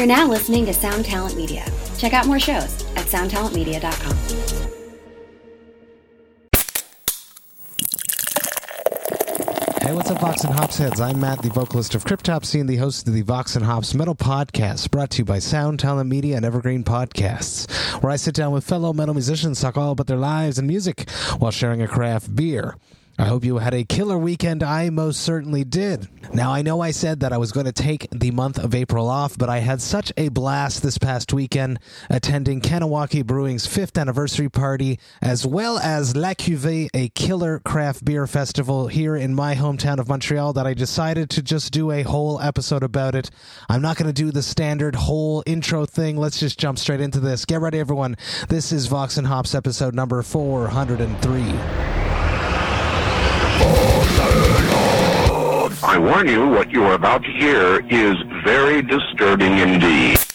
You're 0.00 0.06
now 0.06 0.26
listening 0.26 0.64
to 0.64 0.72
Sound 0.72 1.04
Talent 1.04 1.36
Media. 1.36 1.62
Check 1.98 2.14
out 2.14 2.26
more 2.26 2.40
shows 2.40 2.82
at 2.96 3.04
soundtalentmedia.com. 3.04 4.16
Hey, 9.82 9.92
what's 9.92 10.10
up, 10.10 10.22
Vox 10.22 10.42
and 10.44 10.54
Hops 10.54 10.78
heads? 10.78 11.02
I'm 11.02 11.20
Matt, 11.20 11.42
the 11.42 11.50
vocalist 11.50 11.94
of 11.94 12.06
Cryptopsy 12.06 12.58
and 12.58 12.66
the 12.66 12.76
host 12.76 13.06
of 13.08 13.12
the 13.12 13.20
Vox 13.20 13.56
and 13.56 13.64
Hops 13.66 13.92
Metal 13.92 14.14
Podcast, 14.14 14.90
brought 14.90 15.10
to 15.10 15.18
you 15.18 15.26
by 15.26 15.38
Sound 15.38 15.78
Talent 15.78 16.08
Media 16.08 16.34
and 16.34 16.46
Evergreen 16.46 16.82
Podcasts, 16.82 17.70
where 18.02 18.10
I 18.10 18.16
sit 18.16 18.34
down 18.34 18.52
with 18.52 18.64
fellow 18.64 18.94
metal 18.94 19.12
musicians, 19.12 19.60
talk 19.60 19.76
all 19.76 19.92
about 19.92 20.06
their 20.06 20.16
lives 20.16 20.58
and 20.58 20.66
music 20.66 21.10
while 21.36 21.50
sharing 21.50 21.82
a 21.82 21.86
craft 21.86 22.34
beer. 22.34 22.74
I 23.20 23.26
hope 23.26 23.44
you 23.44 23.58
had 23.58 23.74
a 23.74 23.84
killer 23.84 24.16
weekend. 24.16 24.62
I 24.62 24.88
most 24.88 25.20
certainly 25.20 25.62
did. 25.62 26.08
Now, 26.32 26.54
I 26.54 26.62
know 26.62 26.80
I 26.80 26.90
said 26.90 27.20
that 27.20 27.34
I 27.34 27.36
was 27.36 27.52
going 27.52 27.66
to 27.66 27.72
take 27.72 28.08
the 28.10 28.30
month 28.30 28.58
of 28.58 28.74
April 28.74 29.10
off, 29.10 29.36
but 29.36 29.50
I 29.50 29.58
had 29.58 29.82
such 29.82 30.10
a 30.16 30.30
blast 30.30 30.82
this 30.82 30.96
past 30.96 31.34
weekend 31.34 31.80
attending 32.08 32.62
Kahnawake 32.62 33.26
Brewing's 33.26 33.66
fifth 33.66 33.98
anniversary 33.98 34.48
party, 34.48 34.98
as 35.20 35.46
well 35.46 35.78
as 35.78 36.16
La 36.16 36.30
Cuvée, 36.30 36.88
a 36.94 37.10
killer 37.10 37.58
craft 37.58 38.06
beer 38.06 38.26
festival 38.26 38.86
here 38.88 39.16
in 39.16 39.34
my 39.34 39.54
hometown 39.54 39.98
of 39.98 40.08
Montreal, 40.08 40.54
that 40.54 40.66
I 40.66 40.72
decided 40.72 41.28
to 41.28 41.42
just 41.42 41.74
do 41.74 41.90
a 41.90 42.02
whole 42.02 42.40
episode 42.40 42.82
about 42.82 43.14
it. 43.14 43.30
I'm 43.68 43.82
not 43.82 43.98
going 43.98 44.08
to 44.08 44.14
do 44.14 44.32
the 44.32 44.42
standard 44.42 44.94
whole 44.94 45.42
intro 45.44 45.84
thing. 45.84 46.16
Let's 46.16 46.40
just 46.40 46.58
jump 46.58 46.78
straight 46.78 47.02
into 47.02 47.20
this. 47.20 47.44
Get 47.44 47.60
ready, 47.60 47.80
everyone. 47.80 48.16
This 48.48 48.72
is 48.72 48.86
Vox 48.86 49.18
and 49.18 49.26
Hops 49.26 49.54
episode 49.54 49.94
number 49.94 50.22
403. 50.22 51.99
I 55.90 55.98
warn 55.98 56.28
you, 56.28 56.46
what 56.46 56.70
you 56.70 56.84
are 56.84 56.94
about 56.94 57.24
to 57.24 57.32
hear 57.32 57.84
is 57.90 58.14
very 58.44 58.80
disturbing 58.80 59.58
indeed. 59.58 60.29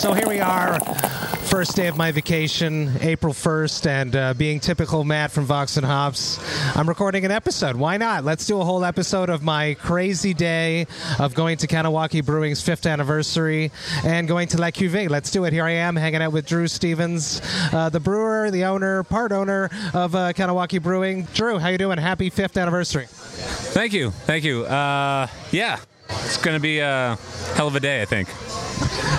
So 0.00 0.14
here 0.14 0.26
we 0.26 0.40
are, 0.40 0.80
first 0.80 1.76
day 1.76 1.86
of 1.86 1.98
my 1.98 2.10
vacation, 2.10 2.90
April 3.02 3.34
1st, 3.34 3.86
and 3.86 4.16
uh, 4.16 4.32
being 4.32 4.58
typical 4.58 5.04
Matt 5.04 5.30
from 5.30 5.44
Vox 5.44 5.76
and 5.76 5.84
Hops, 5.84 6.38
I'm 6.74 6.88
recording 6.88 7.26
an 7.26 7.30
episode. 7.30 7.76
Why 7.76 7.98
not? 7.98 8.24
Let's 8.24 8.46
do 8.46 8.62
a 8.62 8.64
whole 8.64 8.82
episode 8.82 9.28
of 9.28 9.42
my 9.42 9.74
crazy 9.74 10.32
day 10.32 10.86
of 11.18 11.34
going 11.34 11.58
to 11.58 11.66
Kahnawake 11.66 12.24
Brewing's 12.24 12.62
fifth 12.62 12.86
anniversary 12.86 13.72
and 14.02 14.26
going 14.26 14.48
to 14.48 14.58
La 14.58 14.68
Cuvée. 14.68 15.10
Let's 15.10 15.30
do 15.30 15.44
it. 15.44 15.52
Here 15.52 15.64
I 15.64 15.72
am 15.72 15.96
hanging 15.96 16.22
out 16.22 16.32
with 16.32 16.46
Drew 16.46 16.66
Stevens, 16.66 17.42
uh, 17.70 17.90
the 17.90 18.00
brewer, 18.00 18.50
the 18.50 18.64
owner, 18.64 19.02
part 19.02 19.32
owner 19.32 19.68
of 19.92 20.14
uh, 20.14 20.32
Kahnawake 20.32 20.82
Brewing. 20.82 21.24
Drew, 21.34 21.58
how 21.58 21.68
you 21.68 21.76
doing? 21.76 21.98
Happy 21.98 22.30
fifth 22.30 22.56
anniversary. 22.56 23.04
Thank 23.06 23.92
you. 23.92 24.12
Thank 24.12 24.44
you. 24.44 24.64
Uh, 24.64 25.26
yeah, 25.50 25.78
it's 26.08 26.38
going 26.38 26.56
to 26.56 26.62
be 26.62 26.78
a 26.78 27.18
hell 27.54 27.66
of 27.66 27.76
a 27.76 27.80
day, 27.80 28.00
I 28.00 28.06
think. 28.06 28.30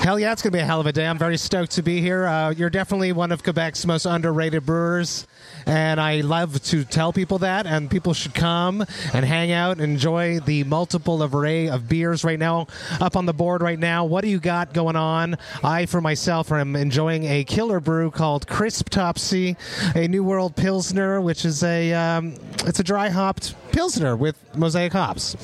Hell 0.02 0.20
yeah, 0.20 0.32
it's 0.32 0.42
going 0.42 0.52
to 0.52 0.58
be 0.58 0.62
a 0.62 0.66
hell 0.66 0.80
of 0.80 0.88
a 0.88 0.92
day. 0.92 1.06
I'm 1.06 1.20
very 1.20 1.38
stoked 1.38 1.74
to 1.74 1.84
be 1.84 2.02
here. 2.02 2.26
Uh, 2.26 2.50
you're 2.50 2.72
definitely 2.72 3.12
one 3.12 3.32
of 3.32 3.44
Quebec's 3.44 3.86
most 3.86 4.08
underrated 4.08 4.66
brewers, 4.66 5.28
and 5.66 6.00
I 6.00 6.22
love 6.22 6.62
to 6.64 6.84
tell 6.84 7.14
people 7.14 7.40
that, 7.40 7.66
and 7.66 7.90
people 7.90 8.14
should 8.14 8.34
come 8.34 8.86
and 9.14 9.26
hang 9.26 9.52
out 9.52 9.78
and 9.78 9.82
enjoy 9.82 10.40
the 10.40 10.64
multiple 10.64 11.24
array 11.24 11.70
of 11.70 11.88
beers 11.88 12.24
right 12.24 12.40
now 12.40 12.68
up 13.00 13.16
on 13.16 13.26
the 13.26 13.34
board 13.34 13.62
right 13.62 13.80
now. 13.80 14.06
What 14.06 14.24
do 14.24 14.30
you 14.30 14.40
got 14.40 14.74
going 14.74 14.96
on? 14.96 15.38
I, 15.64 15.86
for 15.86 16.02
myself, 16.02 16.52
am 16.52 16.76
enjoying 16.76 17.26
a 17.26 17.44
killer 17.44 17.80
brew 17.80 18.12
called 18.12 18.48
Crisp 18.48 18.90
Topsy, 18.90 19.56
a 19.96 20.08
New 20.08 20.24
World 20.24 20.56
Pilsner, 20.56 21.22
which 21.22 21.46
is 21.46 21.64
a 21.64 21.94
um, 21.94 22.36
it's 22.66 22.80
a 22.80 22.84
dry 22.84 23.10
hopped 23.10 23.56
Pilsner 23.72 24.16
with 24.16 24.36
mosaic 24.56 24.94
hops. 24.94 25.36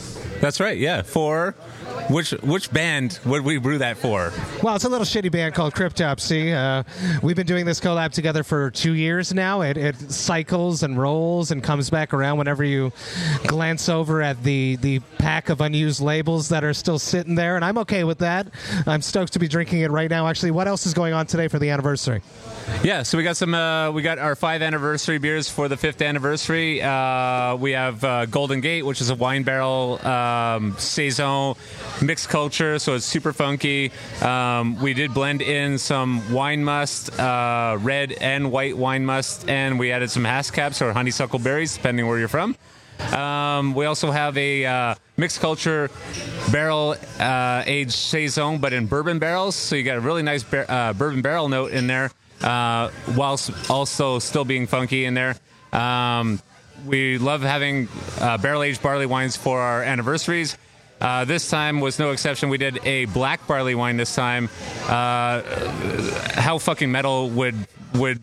That's 0.41 0.59
right. 0.59 0.77
Yeah. 0.77 1.02
For 1.02 1.53
which 2.09 2.31
which 2.31 2.71
band 2.71 3.19
would 3.25 3.43
we 3.43 3.57
brew 3.57 3.77
that 3.79 3.97
for? 3.97 4.31
Well, 4.61 4.75
it's 4.75 4.85
a 4.85 4.89
little 4.89 5.05
shitty 5.05 5.31
band 5.31 5.55
called 5.55 5.73
Cryptopsy. 5.73 6.53
Uh, 6.53 6.83
we've 7.21 7.35
been 7.35 7.47
doing 7.47 7.65
this 7.65 7.79
collab 7.79 8.11
together 8.11 8.43
for 8.43 8.69
two 8.71 8.93
years 8.93 9.33
now. 9.33 9.61
It, 9.61 9.77
it 9.77 10.06
cycles 10.11 10.83
and 10.83 10.97
rolls 10.97 11.51
and 11.51 11.63
comes 11.63 11.89
back 11.89 12.13
around 12.13 12.37
whenever 12.37 12.63
you 12.63 12.91
glance 13.45 13.89
over 13.89 14.21
at 14.21 14.43
the, 14.43 14.75
the 14.77 14.99
pack 15.17 15.49
of 15.49 15.61
unused 15.61 16.01
labels 16.01 16.49
that 16.49 16.63
are 16.63 16.73
still 16.73 16.99
sitting 16.99 17.35
there, 17.35 17.55
and 17.55 17.65
I'm 17.65 17.77
okay 17.79 18.03
with 18.03 18.19
that. 18.19 18.47
I'm 18.85 19.01
stoked 19.01 19.33
to 19.33 19.39
be 19.39 19.47
drinking 19.47 19.81
it 19.81 19.91
right 19.91 20.09
now. 20.09 20.27
Actually, 20.27 20.51
what 20.51 20.67
else 20.67 20.85
is 20.85 20.93
going 20.93 21.13
on 21.13 21.25
today 21.25 21.47
for 21.47 21.59
the 21.59 21.69
anniversary? 21.69 22.21
Yeah, 22.83 23.03
so 23.03 23.17
we 23.17 23.23
got 23.23 23.37
some. 23.37 23.53
Uh, 23.53 23.91
we 23.91 24.01
got 24.01 24.19
our 24.19 24.35
five 24.35 24.61
anniversary 24.61 25.19
beers 25.19 25.49
for 25.49 25.69
the 25.69 25.77
fifth 25.77 26.01
anniversary. 26.01 26.81
Uh, 26.81 27.55
we 27.55 27.71
have 27.71 28.03
uh, 28.03 28.25
Golden 28.25 28.59
Gate, 28.59 28.85
which 28.85 28.99
is 28.99 29.09
a 29.09 29.15
wine 29.15 29.43
barrel 29.43 30.05
um, 30.05 30.75
saison 30.77 31.55
mixed 32.01 32.29
culture, 32.29 32.77
so 32.77 32.95
it's 32.95 33.05
super 33.05 33.31
funky. 33.31 33.91
Um, 34.21 34.79
we 34.81 34.93
did 34.93 35.13
blend 35.13 35.41
in 35.41 35.77
some 35.77 36.33
wine 36.33 36.63
must, 36.63 37.17
uh, 37.19 37.77
red 37.79 38.11
and 38.11 38.51
white 38.51 38.75
wine 38.75 39.05
must, 39.05 39.49
and 39.49 39.79
we 39.79 39.87
added 39.97 40.11
some 40.11 40.23
haskaps 40.23 40.80
or 40.80 40.93
honeysuckle 40.93 41.39
berries, 41.39 41.75
depending 41.75 42.05
where 42.05 42.19
you're 42.19 42.27
from. 42.27 42.55
Um, 43.13 43.73
we 43.73 43.85
also 43.85 44.11
have 44.11 44.37
a 44.37 44.63
uh, 44.63 44.95
mixed 45.17 45.39
culture 45.39 45.89
barrel 46.52 46.95
uh, 47.19 47.63
aged 47.65 47.93
saison, 47.93 48.59
but 48.59 48.73
in 48.73 48.86
bourbon 48.86 49.17
barrels. 49.17 49.55
So 49.55 49.75
you 49.75 49.83
got 49.83 49.97
a 49.97 50.02
really 50.02 50.21
nice 50.21 50.45
uh, 50.53 50.93
bourbon 50.93 51.23
barrel 51.23 51.49
note 51.49 51.71
in 51.71 51.87
there, 51.87 52.11
uh, 52.43 52.91
whilst 53.15 53.71
also 53.71 54.19
still 54.19 54.45
being 54.45 54.67
funky 54.67 55.05
in 55.05 55.15
there. 55.15 55.36
Um, 55.73 56.39
we 56.86 57.17
love 57.17 57.41
having 57.41 57.87
uh, 58.21 58.37
barrel 58.37 58.61
aged 58.61 58.83
barley 58.83 59.07
wines 59.07 59.36
for 59.36 59.59
our 59.59 59.81
anniversaries. 59.81 60.57
Uh, 61.02 61.25
this 61.25 61.49
time 61.49 61.80
was 61.80 61.97
no 61.97 62.11
exception. 62.11 62.49
We 62.49 62.59
did 62.59 62.80
a 62.86 63.05
black 63.05 63.47
barley 63.47 63.73
wine 63.73 63.97
this 63.97 64.13
time. 64.13 64.49
Uh, 64.87 65.41
how 66.33 66.59
fucking 66.59 66.91
metal 66.91 67.30
would 67.31 67.55
would 67.95 68.21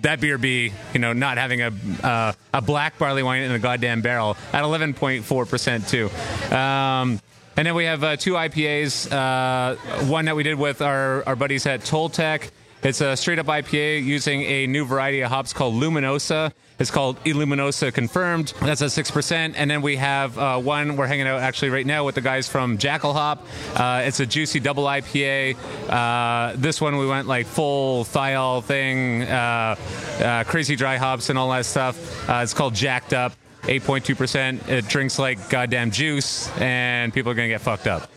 that 0.00 0.20
beer 0.20 0.38
be? 0.38 0.72
You 0.92 1.00
know, 1.00 1.12
not 1.12 1.38
having 1.38 1.62
a 1.62 1.72
uh, 2.02 2.32
a 2.54 2.62
black 2.62 2.98
barley 2.98 3.22
wine 3.22 3.42
in 3.42 3.52
a 3.52 3.58
goddamn 3.58 4.00
barrel 4.00 4.36
at 4.52 4.64
11.4 4.64 5.48
percent 5.48 5.88
too. 5.88 6.08
Um, 6.54 7.20
and 7.56 7.66
then 7.66 7.74
we 7.74 7.84
have 7.84 8.02
uh, 8.02 8.16
two 8.16 8.32
IPAs. 8.32 9.12
Uh, 9.12 9.76
one 10.06 10.24
that 10.24 10.36
we 10.36 10.42
did 10.42 10.58
with 10.58 10.80
our, 10.80 11.22
our 11.26 11.36
buddies 11.36 11.66
at 11.66 11.80
Toltec. 11.80 12.50
It's 12.82 13.00
a 13.00 13.16
straight 13.16 13.38
up 13.38 13.46
IPA 13.46 14.04
using 14.04 14.42
a 14.42 14.66
new 14.66 14.84
variety 14.84 15.20
of 15.20 15.30
hops 15.30 15.52
called 15.52 15.74
Luminosa. 15.74 16.52
It's 16.82 16.90
called 16.90 17.22
Illuminosa 17.22 17.94
Confirmed. 17.94 18.54
That's 18.60 18.82
at 18.82 18.90
6%. 18.90 19.54
And 19.56 19.70
then 19.70 19.82
we 19.82 19.94
have 19.94 20.36
uh, 20.36 20.58
one 20.58 20.96
we're 20.96 21.06
hanging 21.06 21.28
out 21.28 21.40
actually 21.40 21.70
right 21.70 21.86
now 21.86 22.04
with 22.04 22.16
the 22.16 22.20
guys 22.20 22.48
from 22.48 22.76
Jackalhop. 22.76 23.38
Uh, 23.76 24.02
it's 24.04 24.18
a 24.18 24.26
juicy 24.26 24.58
double 24.58 24.82
IPA. 24.86 25.56
Uh, 25.88 26.56
this 26.56 26.80
one 26.80 26.96
we 26.96 27.06
went 27.06 27.28
like 27.28 27.46
full 27.46 28.02
thiol 28.02 28.64
thing, 28.64 29.22
uh, 29.22 29.76
uh, 30.18 30.42
crazy 30.42 30.74
dry 30.74 30.96
hops 30.96 31.30
and 31.30 31.38
all 31.38 31.50
that 31.50 31.66
stuff. 31.66 32.28
Uh, 32.28 32.40
it's 32.42 32.52
called 32.52 32.74
Jacked 32.74 33.12
Up. 33.12 33.32
8.2%. 33.62 34.68
It 34.68 34.88
drinks 34.88 35.20
like 35.20 35.48
goddamn 35.48 35.92
juice, 35.92 36.50
and 36.58 37.14
people 37.14 37.30
are 37.30 37.36
going 37.36 37.48
to 37.48 37.54
get 37.54 37.60
fucked 37.60 37.86
up. 37.86 38.10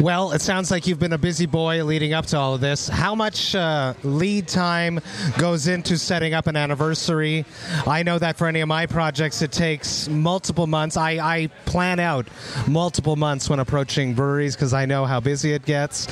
Well, 0.00 0.32
it 0.32 0.40
sounds 0.40 0.70
like 0.70 0.86
you've 0.86 0.98
been 0.98 1.12
a 1.12 1.18
busy 1.18 1.46
boy 1.46 1.84
leading 1.84 2.12
up 2.12 2.26
to 2.26 2.38
all 2.38 2.54
of 2.54 2.60
this. 2.60 2.88
How 2.88 3.14
much 3.14 3.54
uh, 3.54 3.94
lead 4.02 4.48
time 4.48 5.00
goes 5.38 5.68
into 5.68 5.96
setting 5.96 6.34
up 6.34 6.46
an 6.46 6.56
anniversary? 6.56 7.44
I 7.86 8.02
know 8.02 8.18
that 8.18 8.36
for 8.36 8.46
any 8.46 8.60
of 8.60 8.68
my 8.68 8.86
projects, 8.86 9.42
it 9.42 9.52
takes 9.52 10.08
multiple 10.08 10.66
months. 10.66 10.96
I, 10.96 11.12
I 11.12 11.46
plan 11.66 12.00
out 12.00 12.26
multiple 12.66 13.16
months 13.16 13.48
when 13.48 13.60
approaching 13.60 14.14
breweries 14.14 14.56
because 14.56 14.74
I 14.74 14.86
know 14.86 15.04
how 15.04 15.20
busy 15.20 15.52
it 15.52 15.64
gets. 15.64 16.06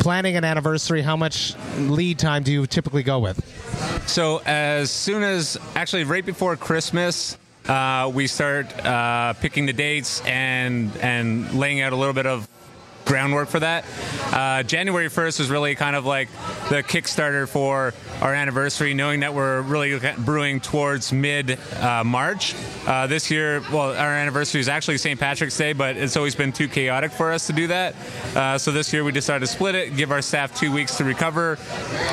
Planning 0.00 0.36
an 0.36 0.44
anniversary, 0.44 1.02
how 1.02 1.16
much 1.16 1.54
lead 1.78 2.18
time 2.18 2.42
do 2.42 2.52
you 2.52 2.66
typically 2.66 3.02
go 3.02 3.18
with? 3.18 3.44
So 4.08 4.42
as 4.46 4.90
soon 4.90 5.22
as 5.22 5.58
actually 5.74 6.04
right 6.04 6.24
before 6.24 6.56
Christmas, 6.56 7.38
uh, 7.68 8.10
we 8.12 8.26
start 8.26 8.72
uh, 8.84 9.34
picking 9.34 9.66
the 9.66 9.72
dates 9.72 10.20
and 10.24 10.96
and 10.98 11.52
laying 11.54 11.80
out 11.80 11.92
a 11.92 11.96
little 11.96 12.14
bit 12.14 12.26
of 12.26 12.48
groundwork 13.06 13.48
for 13.48 13.60
that. 13.60 13.84
Uh, 14.32 14.62
January 14.64 15.08
1st 15.08 15.38
was 15.38 15.50
really 15.50 15.74
kind 15.74 15.96
of 15.96 16.04
like 16.04 16.28
the 16.68 16.82
Kickstarter 16.82 17.48
for 17.48 17.94
our 18.20 18.34
anniversary, 18.34 18.92
knowing 18.92 19.20
that 19.20 19.32
we're 19.32 19.62
really 19.62 19.98
brewing 20.18 20.60
towards 20.60 21.12
mid 21.12 21.58
uh, 21.80 22.02
March. 22.04 22.54
Uh, 22.86 23.06
this 23.06 23.30
year, 23.30 23.62
well, 23.72 23.90
our 23.90 24.12
anniversary 24.12 24.60
is 24.60 24.68
actually 24.68 24.98
St. 24.98 25.18
Patrick's 25.18 25.56
Day, 25.56 25.72
but 25.72 25.96
it's 25.96 26.16
always 26.16 26.34
been 26.34 26.52
too 26.52 26.68
chaotic 26.68 27.12
for 27.12 27.32
us 27.32 27.46
to 27.46 27.52
do 27.52 27.68
that. 27.68 27.94
Uh, 28.34 28.58
so 28.58 28.72
this 28.72 28.92
year 28.92 29.04
we 29.04 29.12
decided 29.12 29.40
to 29.40 29.46
split 29.46 29.74
it, 29.74 29.96
give 29.96 30.10
our 30.10 30.22
staff 30.22 30.58
two 30.58 30.72
weeks 30.72 30.96
to 30.96 31.04
recover, 31.04 31.56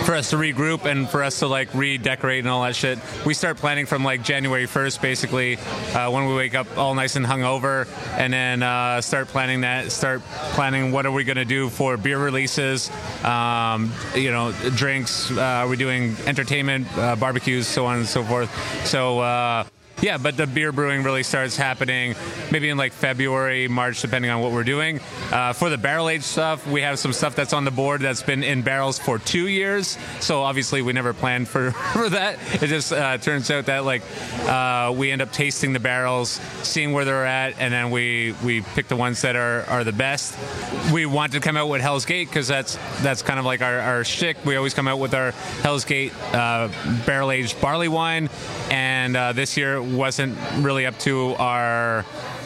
for 0.06 0.16
us 0.16 0.30
to 0.30 0.36
regroup, 0.36 0.86
and 0.86 1.10
for 1.10 1.24
us 1.24 1.40
to 1.40 1.48
like 1.48 1.74
redecorate 1.74 2.40
and 2.40 2.50
all 2.50 2.64
that 2.64 2.76
shit. 2.76 3.00
We 3.26 3.34
start 3.34 3.58
planning 3.58 3.86
from 3.86 4.04
like 4.04 4.24
January 4.24 4.68
1st, 4.68 5.02
basically, 5.02 5.58
uh, 5.94 6.12
when 6.12 6.28
we 6.28 6.36
wake 6.36 6.54
up 6.54 6.78
all 6.78 6.94
nice 6.94 7.16
and 7.16 7.26
hungover, 7.26 7.88
and 8.18 8.32
then 8.32 8.62
uh, 8.62 9.02
start 9.02 9.28
planning 9.28 9.62
that, 9.62 9.92
start 9.92 10.22
planning 10.54 10.83
what 10.92 11.06
are 11.06 11.12
we 11.12 11.24
going 11.24 11.38
to 11.38 11.46
do 11.46 11.70
for 11.70 11.98
beer 11.98 12.20
releases, 12.20 12.92
um, 13.24 13.92
you 14.16 14.32
know, 14.32 14.52
drinks. 14.76 15.32
Uh, 15.32 15.42
are 15.42 15.68
we 15.68 15.78
doing 15.78 16.16
entertainment, 16.26 16.88
uh, 16.98 17.16
barbecues, 17.16 17.68
so 17.68 17.86
on 17.86 17.98
and 17.98 18.08
so 18.08 18.24
forth. 18.24 18.50
So. 18.86 19.66
Yeah, 20.04 20.18
but 20.18 20.36
the 20.36 20.46
beer 20.46 20.74
brewing 20.74 21.04
really 21.04 21.24
starts 21.24 21.56
happening 21.56 22.14
maybe 22.52 22.68
in 22.68 22.78
like 22.78 22.92
February, 22.92 23.70
March, 23.70 24.02
depending 24.02 24.30
on 24.32 24.42
what 24.42 24.52
we're 24.52 24.66
doing. 24.66 25.00
Uh, 25.32 25.54
for 25.54 25.70
the 25.70 25.78
barrel 25.78 26.10
age 26.10 26.24
stuff, 26.24 26.68
we 26.68 26.82
have 26.82 27.00
some 27.00 27.14
stuff 27.14 27.36
that's 27.36 27.54
on 27.54 27.64
the 27.64 27.72
board 27.72 28.02
that's 28.02 28.22
been 28.22 28.44
in 28.44 28.64
barrels 28.64 29.00
for 29.00 29.18
two 29.18 29.48
years. 29.48 29.98
So 30.20 30.42
obviously, 30.42 30.82
we 30.82 30.92
never 30.92 31.14
planned 31.14 31.48
for, 31.48 31.72
for 31.94 32.10
that. 32.10 32.38
It 32.62 32.68
just 32.68 32.92
uh, 32.92 33.18
turns 33.18 33.50
out 33.50 33.68
that 33.68 33.86
like 33.86 34.02
uh, 34.42 34.94
we 34.94 35.10
end 35.10 35.22
up 35.22 35.32
tasting 35.32 35.72
the 35.72 35.80
barrels, 35.80 36.32
seeing 36.64 36.92
where 36.92 37.06
they're 37.06 37.26
at, 37.26 37.58
and 37.58 37.74
then 37.74 37.90
we 37.90 38.36
we 38.44 38.60
pick 38.60 38.90
the 38.90 38.98
ones 38.98 39.22
that 39.22 39.38
are, 39.38 39.64
are 39.70 39.86
the 39.86 39.94
best. 39.94 40.38
We 40.92 41.06
want 41.06 41.32
to 41.32 41.40
come 41.40 41.56
out 41.56 41.70
with 41.70 41.80
Hell's 41.80 42.04
Gate 42.04 42.28
because 42.28 42.50
that's 42.50 42.78
that's 43.02 43.22
kind 43.22 43.40
of 43.40 43.46
like 43.46 43.62
our, 43.62 43.80
our 43.80 44.04
shtick. 44.04 44.36
We 44.44 44.58
always 44.58 44.74
come 44.74 44.90
out 44.90 45.00
with 45.00 45.14
our 45.14 45.32
Hell's 45.62 45.86
Gate 45.86 46.12
uh, 46.34 46.68
barrel 47.06 47.32
aged 47.32 47.62
barley 47.62 47.88
wine, 47.88 48.30
and 48.70 49.16
uh, 49.16 49.32
this 49.32 49.56
year 49.56 49.82
wasn't 49.96 50.38
really 50.58 50.86
up 50.86 50.98
to 51.00 51.36
our 51.36 52.06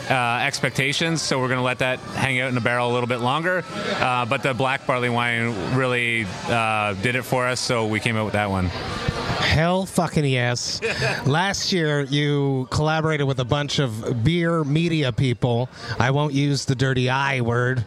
uh, 0.10 0.40
expectations, 0.42 1.22
so 1.22 1.40
we're 1.40 1.48
going 1.48 1.60
to 1.60 1.64
let 1.64 1.80
that 1.80 2.00
hang 2.00 2.40
out 2.40 2.50
in 2.50 2.56
the 2.56 2.62
barrel 2.62 2.90
a 2.90 2.94
little 2.94 3.08
bit 3.08 3.20
longer. 3.20 3.64
Uh, 4.00 4.26
but 4.26 4.44
the 4.44 4.54
black 4.54 4.86
barley 4.88 5.10
wine 5.10 5.76
really 5.76 6.26
uh, 6.48 6.94
did 6.96 7.16
it 7.16 7.24
for 7.24 7.48
us, 7.48 7.60
so 7.60 7.88
we 7.88 8.00
came 8.00 8.16
out 8.16 8.26
with 8.26 8.34
that 8.34 8.50
one. 8.50 8.66
Hell 8.68 9.86
fucking 9.86 10.26
yes. 10.26 10.82
Last 11.26 11.72
year, 11.72 12.02
you 12.02 12.68
collaborated 12.72 13.28
with 13.28 13.40
a 13.40 13.46
bunch 13.46 13.80
of 13.80 14.24
beer 14.24 14.64
media 14.64 15.12
people. 15.12 15.70
I 16.00 16.12
won't 16.12 16.34
use 16.34 16.66
the 16.66 16.76
dirty 16.76 17.10
I 17.10 17.42
word. 17.42 17.86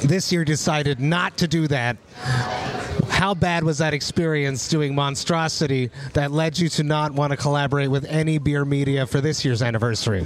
This 0.00 0.32
year, 0.32 0.44
decided 0.44 1.00
not 1.00 1.36
to 1.38 1.48
do 1.48 1.66
that. 1.68 1.96
How 3.18 3.34
bad 3.34 3.64
was 3.64 3.78
that 3.78 3.94
experience 3.94 4.68
doing 4.68 4.94
Monstrosity 4.94 5.90
that 6.12 6.30
led 6.30 6.56
you 6.56 6.68
to 6.68 6.84
not 6.84 7.12
want 7.12 7.32
to 7.32 7.36
collaborate 7.36 7.90
with 7.90 8.04
any 8.04 8.38
beer 8.38 8.64
media 8.64 9.08
for 9.08 9.20
this 9.20 9.44
year's 9.44 9.60
anniversary? 9.60 10.24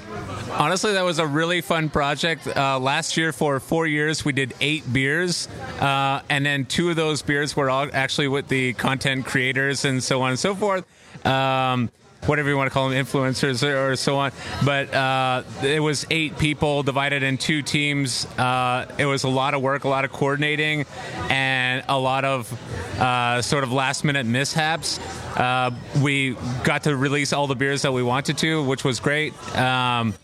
Honestly, 0.50 0.92
that 0.92 1.02
was 1.02 1.18
a 1.18 1.26
really 1.26 1.62
fun 1.62 1.88
project. 1.88 2.46
Uh, 2.46 2.78
last 2.78 3.16
year, 3.16 3.32
for 3.32 3.58
four 3.60 3.86
years, 3.86 4.26
we 4.26 4.34
did 4.34 4.52
eight 4.60 4.92
beers, 4.92 5.48
uh, 5.80 6.20
and 6.28 6.44
then 6.44 6.66
two 6.66 6.90
of 6.90 6.96
those 6.96 7.22
beers 7.22 7.56
were 7.56 7.70
all 7.70 7.88
actually 7.94 8.28
with 8.28 8.48
the 8.48 8.74
content 8.74 9.24
creators 9.24 9.86
and 9.86 10.04
so 10.04 10.20
on 10.20 10.28
and 10.28 10.38
so 10.38 10.54
forth. 10.54 10.84
Um, 11.24 11.90
whatever 12.26 12.48
you 12.48 12.56
want 12.56 12.66
to 12.68 12.72
call 12.72 12.88
them, 12.88 13.04
influencers 13.04 13.62
or, 13.62 13.96
so 13.96 14.16
on. 14.16 14.32
But 14.64 14.92
uh, 14.94 15.42
it 15.62 15.80
was 15.80 16.06
eight 16.10 16.38
people 16.38 16.82
divided 16.82 17.22
in 17.22 17.38
two 17.38 17.62
teams. 17.62 18.26
Uh, 18.38 18.86
it 18.98 19.06
was 19.06 19.24
a 19.24 19.28
lot 19.28 19.54
of 19.54 19.62
work, 19.62 19.84
a 19.84 19.88
lot 19.88 20.04
of 20.04 20.12
coordinating, 20.12 20.86
and 21.28 21.84
a 21.88 21.98
lot 21.98 22.24
of 22.24 22.52
uh, 23.00 23.42
sort 23.42 23.64
of 23.64 23.72
last 23.72 24.04
minute 24.04 24.26
mishaps. 24.26 24.98
Uh, 25.36 25.70
we 26.02 26.36
got 26.64 26.84
to 26.84 26.96
release 26.96 27.32
all 27.32 27.46
the 27.46 27.56
beers 27.56 27.82
that 27.82 27.92
we 27.92 28.02
wanted 28.02 28.38
to, 28.38 28.62
which 28.62 28.84
was 28.84 29.00
great. 29.00 29.34
Um, 29.56 30.14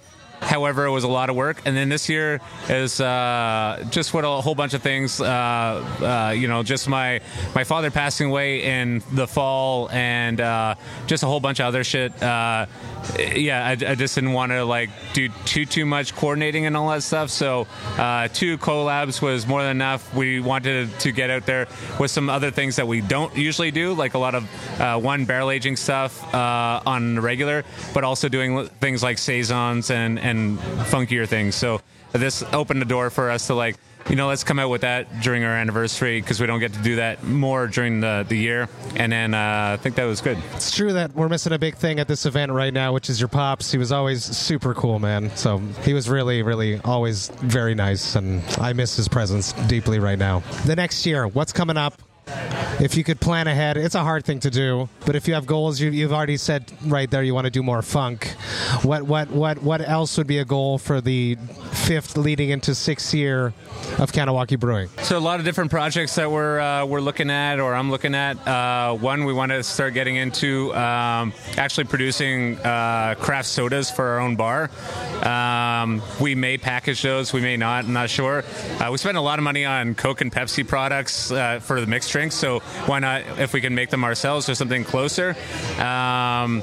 However, 0.41 0.87
it 0.87 0.91
was 0.91 1.05
a 1.05 1.09
lot 1.09 1.31
of 1.31 1.37
work. 1.37 1.63
And 1.65 1.77
then 1.77 1.89
this 1.89 2.09
year 2.09 2.41
is 2.69 3.01
uh, 3.01 3.85
just 3.91 4.15
what 4.15 4.25
a 4.25 4.29
whole 4.29 4.55
bunch 4.55 4.75
of 4.75 4.83
things. 4.83 5.21
Uh, 5.21 5.25
uh, 6.29 6.33
you 6.33 6.49
know, 6.49 6.63
just 6.63 6.89
my 6.89 7.21
my 7.55 7.65
father 7.65 7.91
passing 7.91 8.29
away 8.29 8.63
in 8.63 9.03
the 9.13 9.27
fall, 9.27 9.91
and 9.91 10.41
uh, 10.41 10.75
just 11.07 11.23
a 11.23 11.27
whole 11.27 11.41
bunch 11.41 11.61
of 11.61 11.67
other 11.67 11.83
shit. 11.83 12.23
Uh, 12.23 12.67
yeah, 13.35 13.67
I, 13.67 13.71
I, 13.71 13.95
just 13.95 14.15
didn't 14.15 14.33
want 14.33 14.53
to 14.53 14.65
like 14.65 14.91
do 15.13 15.29
too 15.45 15.65
too 15.65 15.87
much 15.87 16.15
coordinating 16.15 16.67
and 16.67 16.77
all 16.77 16.89
that 16.91 17.03
stuff. 17.03 17.31
So 17.31 17.65
two 18.35 18.59
collabs 18.59 19.23
was 19.23 19.47
more 19.47 19.63
than 19.63 19.71
enough. 19.73 20.15
We 20.15 20.41
wanted 20.41 20.99
to 21.01 21.13
get 21.13 21.31
out 21.31 21.47
there 21.47 21.67
with 21.99 22.11
some 22.11 22.29
other 22.29 22.51
things 22.51 22.77
that 22.77 22.87
we 22.87 23.01
don't 23.01 23.37
usually 23.37 23.71
do, 23.71 23.95
like 23.95 24.15
a 24.15 24.19
lot 24.19 24.35
of 24.35 25.03
one 25.03 25.25
barrel 25.25 25.51
aging 25.51 25.77
stuff 25.77 26.23
on 26.35 27.19
regular, 27.19 27.65
but 27.95 28.05
also 28.05 28.29
doing 28.29 28.67
things 28.81 29.03
like 29.03 29.19
saisons 29.19 29.91
and 29.91 30.19
and 30.19 30.28
funkier 30.37 31.27
things. 31.27 31.55
So 31.55 31.81
this 32.13 32.43
opened 32.53 32.81
the 32.81 32.87
door 32.87 33.11
for 33.11 33.31
us 33.31 33.47
to 33.49 33.55
like, 33.55 33.77
you 34.09 34.17
know, 34.17 34.29
let's 34.29 34.45
come 34.45 34.59
out 34.59 34.71
with 34.71 34.81
that 34.81 35.21
during 35.21 35.45
our 35.45 35.53
anniversary 35.53 36.21
because 36.21 36.41
we 36.41 36.47
don't 36.47 36.61
get 36.61 36.73
to 36.73 36.83
do 36.83 36.97
that 36.97 37.25
more 37.25 37.67
during 37.67 38.01
the, 38.01 38.25
the 38.27 38.37
year. 38.37 38.69
And 38.97 39.13
then 39.13 39.35
uh, 39.35 39.77
I 39.79 39.83
think 39.83 39.97
that 39.97 40.05
was 40.05 40.23
good. 40.23 40.39
It's 40.55 40.75
true 40.75 40.95
that 40.95 41.15
we're 41.15 41.29
missing 41.29 41.53
a 41.53 41.59
big 41.59 41.77
thing 41.77 42.01
at 42.01 42.09
this 42.09 42.25
event 42.25 42.53
right 42.53 42.73
now, 42.73 42.95
which 42.95 43.11
is 43.11 43.21
your 43.21 43.29
pops. 43.29 43.71
He 43.71 43.77
was 43.77 43.93
always 43.93 44.25
super 44.25 44.73
cool, 44.73 44.99
man. 44.99 45.35
So 45.37 45.59
he 45.83 45.93
was 45.93 46.09
really, 46.09 46.43
really 46.43 46.81
always 46.81 47.29
very 47.43 47.75
nice, 47.75 48.17
and 48.17 48.43
I 48.59 48.73
miss 48.73 48.97
his 48.97 49.09
presence 49.09 49.53
deeply 49.67 49.99
right 49.99 50.19
now. 50.19 50.41
The 50.65 50.77
next 50.77 51.05
year, 51.05 51.27
what's 51.27 51.53
coming 51.53 51.77
up? 51.77 52.01
If 52.81 52.97
you 52.97 53.05
could 53.05 53.21
plan 53.21 53.47
ahead, 53.49 53.77
it's 53.77 53.95
a 53.95 54.03
hard 54.03 54.25
thing 54.25 54.41
to 54.41 54.51
do. 54.51 54.89
But 55.05 55.17
if 55.17 55.27
you 55.27 55.35
have 55.35 55.47
goals, 55.47 55.81
you, 55.81 56.03
have 56.03 56.13
already 56.13 56.37
said 56.37 56.71
right 56.85 57.11
there 57.11 57.23
you 57.23 57.35
want 57.35 57.47
to 57.47 57.51
do 57.51 57.63
more 57.63 57.83
funk. 57.83 58.29
What 58.83 59.03
what 59.03 59.31
what 59.31 59.63
what 59.63 59.81
else 59.81 60.17
would 60.19 60.27
be 60.27 60.39
a 60.39 60.45
goal 60.45 60.79
for 60.79 61.01
the 61.01 61.37
fifth 61.73 62.17
leading 62.17 62.51
into 62.51 62.75
sixth 62.75 63.13
year 63.15 63.53
of 63.99 64.13
Kahnawake 64.13 64.59
Brewing? 64.61 64.89
So 65.03 65.19
a 65.19 65.21
lot 65.21 65.41
of 65.41 65.45
different 65.45 65.71
projects 65.71 66.15
that 66.17 66.31
we're 66.31 66.61
uh, 66.61 66.85
we're 66.85 67.01
looking 67.01 67.31
at, 67.31 67.59
or 67.59 67.75
I'm 67.75 67.91
looking 67.91 68.15
at. 68.15 68.47
Uh, 68.47 68.95
one, 68.95 69.25
we 69.25 69.33
want 69.33 69.51
to 69.53 69.63
start 69.63 69.95
getting 69.95 70.17
into 70.17 70.75
um, 70.75 71.33
actually 71.57 71.85
producing 71.85 72.59
uh, 72.59 73.15
craft 73.19 73.49
sodas 73.49 73.91
for 73.91 74.05
our 74.05 74.21
own 74.21 74.37
bar. 74.37 74.71
Um, 75.25 76.03
we 76.21 76.35
may 76.35 76.59
package 76.59 77.03
those, 77.03 77.33
we 77.33 77.41
may 77.41 77.57
not. 77.57 77.85
I'm 77.85 77.93
not 77.93 78.11
sure. 78.11 78.45
Uh, 78.81 78.89
we 78.91 78.99
spend 78.99 79.17
a 79.17 79.21
lot 79.21 79.39
of 79.39 79.43
money 79.43 79.65
on 79.65 79.95
Coke 79.95 80.21
and 80.21 80.33
Pepsi 80.33 80.67
products 80.67 81.31
uh, 81.31 81.61
for 81.61 81.81
the 81.81 81.87
mixed 81.87 82.11
drinks, 82.19 82.35
so 82.35 82.59
why 82.87 82.99
not 82.99 83.23
if 83.39 83.53
we 83.53 83.61
can 83.61 83.77
make 83.77 83.91
them 83.91 84.03
ourselves 84.03 84.49
or 84.49 84.55
something 84.57 84.83
closer? 84.83 85.37
Um, 85.79 86.63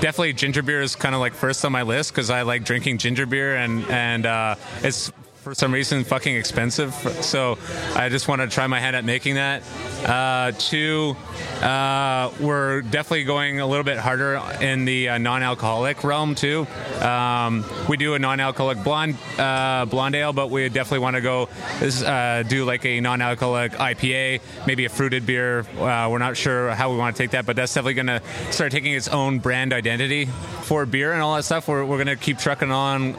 definitely 0.00 0.32
ginger 0.32 0.62
beer 0.62 0.80
is 0.80 0.96
kind 0.96 1.14
of 1.14 1.20
like 1.20 1.34
first 1.34 1.62
on 1.62 1.72
my 1.72 1.82
list 1.82 2.12
because 2.12 2.30
I 2.30 2.40
like 2.40 2.64
drinking 2.64 2.96
ginger 2.98 3.26
beer 3.26 3.56
and 3.56 3.84
and 3.90 4.24
uh, 4.24 4.54
it's 4.82 5.12
for 5.44 5.54
some 5.54 5.74
reason 5.74 6.04
fucking 6.04 6.34
expensive. 6.34 6.94
So 7.20 7.58
I 7.94 8.08
just 8.08 8.28
want 8.28 8.40
to 8.40 8.48
try 8.48 8.66
my 8.66 8.80
hand 8.80 8.96
at 8.96 9.04
making 9.04 9.34
that. 9.34 9.62
Uh, 10.06 10.52
two, 10.58 11.14
uh, 11.60 12.32
we're 12.40 12.80
definitely 12.80 13.24
going 13.24 13.60
a 13.60 13.66
little 13.66 13.84
bit 13.84 13.98
harder 13.98 14.40
in 14.62 14.86
the 14.86 15.10
uh, 15.10 15.18
non-alcoholic 15.18 16.02
realm 16.02 16.34
too. 16.34 16.66
Um, 17.00 17.62
we 17.90 17.98
do 17.98 18.14
a 18.14 18.18
non-alcoholic 18.18 18.82
blonde 18.82 19.18
uh, 19.38 19.84
blonde 19.84 20.14
ale, 20.14 20.32
but 20.32 20.48
we 20.48 20.66
definitely 20.70 21.00
want 21.00 21.16
to 21.16 21.20
go 21.20 21.50
uh, 22.06 22.42
do 22.44 22.64
like 22.64 22.86
a 22.86 23.00
non-alcoholic 23.00 23.72
IPA, 23.72 24.40
maybe 24.66 24.86
a 24.86 24.88
fruited 24.88 25.26
beer. 25.26 25.60
Uh, 25.78 26.08
we're 26.10 26.18
not 26.18 26.38
sure 26.38 26.70
how 26.70 26.90
we 26.90 26.96
want 26.96 27.14
to 27.16 27.22
take 27.22 27.32
that, 27.32 27.44
but 27.44 27.54
that's 27.54 27.74
definitely 27.74 27.94
going 27.94 28.06
to 28.06 28.22
start 28.50 28.72
taking 28.72 28.94
its 28.94 29.08
own 29.08 29.40
brand 29.40 29.74
identity 29.74 30.24
for 30.62 30.86
beer 30.86 31.12
and 31.12 31.20
all 31.20 31.36
that 31.36 31.42
stuff. 31.42 31.68
We're, 31.68 31.84
we're 31.84 32.02
going 32.02 32.06
to 32.06 32.16
keep 32.16 32.38
trucking 32.38 32.70
on, 32.70 33.18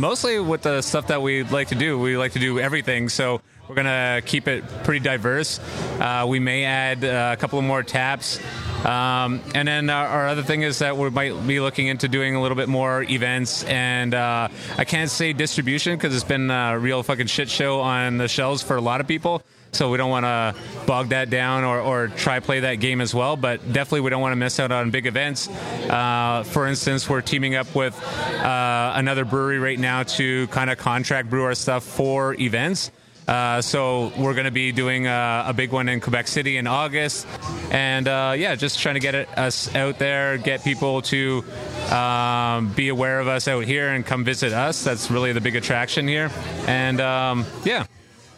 mostly 0.00 0.40
with 0.40 0.62
the 0.62 0.80
stuff 0.80 1.08
that 1.08 1.20
we 1.20 1.25
like 1.42 1.68
to 1.68 1.74
do. 1.74 1.98
We 1.98 2.16
like 2.16 2.32
to 2.32 2.38
do 2.38 2.58
everything, 2.58 3.08
so 3.08 3.40
we're 3.68 3.74
to 3.74 4.22
keep 4.24 4.46
it 4.46 4.64
pretty 4.84 5.00
diverse. 5.00 5.58
Uh, 6.00 6.26
we 6.28 6.38
may 6.38 6.64
add 6.64 7.04
uh, 7.04 7.34
a 7.36 7.40
couple 7.40 7.58
of 7.58 7.64
more 7.64 7.82
taps. 7.82 8.38
Um, 8.84 9.40
and 9.54 9.66
then 9.66 9.90
our, 9.90 10.06
our, 10.06 10.28
other 10.28 10.42
thing 10.42 10.62
is 10.62 10.78
that 10.78 10.96
we 10.96 11.10
might 11.10 11.46
be 11.46 11.58
looking 11.58 11.88
into 11.88 12.06
doing 12.06 12.36
a 12.36 12.42
little 12.42 12.56
bit 12.56 12.68
more 12.68 13.02
events. 13.02 13.64
And 13.64 14.14
uh, 14.14 14.48
I 14.78 14.84
can't 14.84 15.10
say 15.10 15.32
distribution 15.32 15.96
because 15.96 16.14
it's 16.14 16.24
been 16.24 16.50
a 16.50 16.78
real 16.78 17.02
fucking 17.02 17.26
shit 17.26 17.50
show 17.50 17.80
on 17.80 18.18
the 18.18 18.28
shelves 18.28 18.62
for 18.62 18.76
a 18.76 18.80
lot 18.80 19.00
of 19.00 19.08
people. 19.08 19.42
So 19.76 19.90
we 19.90 19.98
don't 19.98 20.10
want 20.10 20.24
to 20.24 20.54
bog 20.86 21.10
that 21.10 21.28
down 21.28 21.64
or, 21.64 21.80
or, 21.80 22.08
try 22.08 22.40
play 22.40 22.60
that 22.60 22.76
game 22.76 23.00
as 23.00 23.14
well. 23.14 23.36
But 23.36 23.60
definitely 23.72 24.00
we 24.00 24.10
don't 24.10 24.22
want 24.22 24.32
to 24.32 24.36
miss 24.36 24.58
out 24.58 24.72
on 24.72 24.90
big 24.90 25.06
events. 25.06 25.48
Uh, 25.48 26.44
for 26.44 26.66
instance, 26.66 27.08
we're 27.08 27.20
teaming 27.20 27.54
up 27.54 27.74
with 27.74 27.94
uh, 28.02 28.92
another 28.94 29.24
brewery 29.24 29.58
right 29.58 29.78
now 29.78 30.02
to 30.04 30.46
kind 30.48 30.70
of 30.70 30.78
contract 30.78 31.28
brew 31.28 31.44
our 31.44 31.54
stuff 31.54 31.84
for 31.84 32.34
events. 32.34 32.90
Uh, 33.28 33.60
so 33.60 34.12
we're 34.16 34.34
going 34.34 34.44
to 34.44 34.52
be 34.52 34.70
doing 34.70 35.08
a, 35.08 35.44
a, 35.48 35.52
big 35.52 35.72
one 35.72 35.88
in 35.88 36.00
Quebec 36.00 36.28
City 36.28 36.58
in 36.58 36.68
August, 36.68 37.26
and 37.72 38.06
uh, 38.06 38.34
yeah, 38.36 38.54
just 38.54 38.78
trying 38.78 38.94
to 38.94 39.00
get 39.00 39.16
it, 39.16 39.28
us 39.36 39.74
out 39.74 39.98
there, 39.98 40.38
get 40.38 40.62
people 40.62 41.02
to 41.02 41.44
um, 41.90 42.72
be 42.74 42.88
aware 42.88 43.18
of 43.18 43.26
us 43.26 43.48
out 43.48 43.64
here 43.64 43.88
and 43.88 44.06
come 44.06 44.22
visit 44.22 44.52
us. 44.52 44.84
That's 44.84 45.10
really 45.10 45.32
the 45.32 45.40
big 45.40 45.56
attraction 45.56 46.06
here, 46.06 46.30
and 46.68 47.00
um, 47.00 47.44
yeah. 47.64 47.86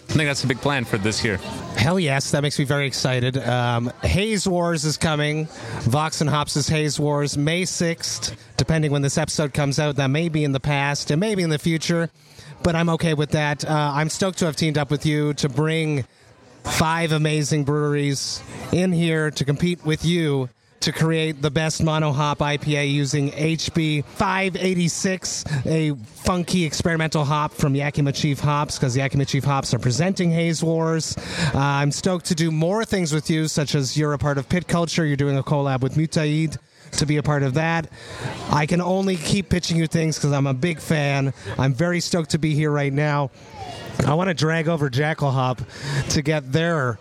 I 0.09 0.13
think 0.13 0.29
that's 0.29 0.43
a 0.43 0.47
big 0.47 0.59
plan 0.59 0.85
for 0.85 0.99
this 0.99 1.23
year. 1.23 1.37
Hell 1.77 2.01
yes, 2.01 2.31
that 2.31 2.43
makes 2.43 2.59
me 2.59 2.65
very 2.65 2.87
excited. 2.87 3.37
Um, 3.37 3.93
Haze 4.03 4.49
Wars 4.49 4.85
is 4.85 4.97
coming. 4.97 5.47
Vox 5.83 6.21
and 6.21 6.31
Hops' 6.31 6.67
Haze 6.67 6.99
Wars, 6.99 7.37
May 7.37 7.63
6th, 7.63 8.35
depending 8.57 8.91
when 8.91 9.03
this 9.03 9.19
episode 9.19 9.53
comes 9.53 9.79
out. 9.79 9.97
That 9.97 10.09
may 10.09 10.29
be 10.29 10.45
in 10.45 10.53
the 10.53 10.61
past, 10.61 11.11
and 11.11 11.21
maybe 11.21 11.43
in 11.43 11.51
the 11.51 11.59
future 11.59 12.11
but 12.63 12.75
I'm 12.75 12.89
okay 12.91 13.15
with 13.15 13.31
that. 13.31 13.65
Uh, 13.65 13.93
I'm 13.95 14.09
stoked 14.09 14.39
to 14.39 14.47
have 14.47 14.57
teamed 14.57 14.79
up 14.79 14.91
with 14.91 15.07
you 15.07 15.35
to 15.35 15.49
bring 15.49 16.05
five 16.65 17.13
amazing 17.13 17.65
breweries 17.65 18.43
in 18.73 18.93
here 18.93 19.31
to 19.31 19.45
compete 19.45 19.85
with 19.85 20.05
you 20.05 20.49
to 20.81 20.93
create 20.93 21.43
the 21.43 21.51
best 21.51 21.83
mono 21.83 22.13
hop 22.13 22.39
IPA 22.39 22.93
using 22.93 23.31
HB 23.33 24.05
586, 24.05 25.45
a 25.67 25.95
funky 25.95 26.65
experimental 26.65 27.25
hop 27.25 27.53
from 27.53 27.75
Yakima 27.75 28.13
Chief 28.13 28.39
Hops, 28.41 28.79
because 28.79 28.97
Yakima 28.97 29.25
Chief 29.25 29.45
Hops 29.45 29.75
are 29.75 29.79
presenting 29.79 30.31
Haze 30.31 30.63
Wars. 30.63 31.17
Uh, 31.55 31.59
I'm 31.59 31.91
stoked 31.91 32.27
to 32.27 32.35
do 32.35 32.51
more 32.51 32.85
things 32.85 33.13
with 33.13 33.29
you, 33.31 33.49
such 33.49 33.75
as 33.75 33.97
you're 33.97 34.13
a 34.13 34.19
part 34.19 34.39
of 34.39 34.49
Pit 34.49 34.69
Culture, 34.69 35.05
you're 35.05 35.17
doing 35.17 35.37
a 35.37 35.43
collab 35.43 35.81
with 35.81 35.95
Mutaid 35.95 36.59
to 36.93 37.07
be 37.07 37.17
a 37.17 37.23
part 37.23 37.43
of 37.43 37.55
that. 37.55 37.91
I 38.51 38.67
can 38.67 38.81
only 38.81 39.17
keep 39.17 39.49
pitching 39.49 39.77
you 39.77 39.87
things 39.87 40.17
because 40.17 40.33
I'm 40.33 40.47
a 40.47 40.55
big 40.55 40.81
fan. 40.81 41.35
I'm 41.59 41.75
very 41.75 42.01
stoked 42.01 42.31
to 42.31 42.39
be 42.39 42.55
here 42.55 42.71
right 42.71 42.93
now. 42.93 43.31
I 44.07 44.15
want 44.15 44.29
to 44.29 44.35
drag 44.35 44.69
over 44.69 44.89
Jackalhop 44.89 46.09
to 46.11 46.23
get 46.23 46.53
their 46.53 46.99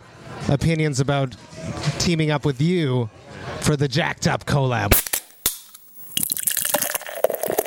opinions 0.49 0.99
about 0.99 1.35
teaming 1.99 2.31
up 2.31 2.45
with 2.45 2.61
you 2.61 3.09
for 3.67 3.75
the 3.75 3.87
Jacked 3.89 4.27
Up 4.27 4.45
collab. 4.45 4.93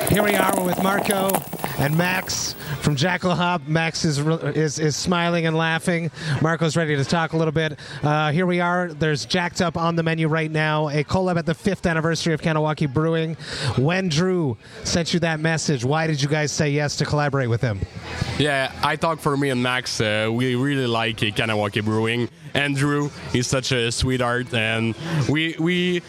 Here 0.09 0.23
we 0.23 0.33
are 0.33 0.65
with 0.65 0.81
Marco 0.81 1.29
and 1.77 1.95
Max 1.95 2.53
from 2.81 2.95
Jackalhop. 2.95 3.67
Max 3.67 4.03
is, 4.03 4.17
is 4.17 4.79
is 4.79 4.95
smiling 4.95 5.45
and 5.45 5.55
laughing. 5.55 6.09
Marco's 6.41 6.75
ready 6.75 6.95
to 6.95 7.05
talk 7.05 7.33
a 7.33 7.37
little 7.37 7.51
bit. 7.51 7.77
Uh, 8.01 8.31
here 8.31 8.47
we 8.47 8.59
are. 8.59 8.91
There's 8.91 9.25
Jacked 9.25 9.61
Up 9.61 9.77
on 9.77 9.95
the 9.95 10.01
menu 10.01 10.27
right 10.27 10.49
now. 10.49 10.89
A 10.89 11.03
collab 11.03 11.37
at 11.37 11.45
the 11.45 11.53
fifth 11.53 11.85
anniversary 11.85 12.33
of 12.33 12.41
Kahnawake 12.41 12.91
Brewing. 12.91 13.35
When 13.77 14.09
Drew 14.09 14.57
sent 14.83 15.13
you 15.13 15.19
that 15.19 15.39
message, 15.39 15.85
why 15.85 16.07
did 16.07 16.19
you 16.19 16.27
guys 16.27 16.51
say 16.51 16.71
yes 16.71 16.95
to 16.95 17.05
collaborate 17.05 17.47
with 17.47 17.61
him? 17.61 17.79
Yeah, 18.39 18.71
I 18.81 18.95
talk 18.95 19.19
for 19.19 19.37
me 19.37 19.51
and 19.51 19.61
Max. 19.61 20.01
Uh, 20.01 20.29
we 20.33 20.55
really 20.55 20.87
like 20.87 21.17
Kahnawake 21.17 21.85
Brewing. 21.85 22.27
Andrew, 22.53 23.09
he's 23.31 23.47
such 23.47 23.71
a 23.71 23.91
sweetheart, 23.91 24.53
and 24.53 24.95
we 25.29 25.55
we 25.59 26.01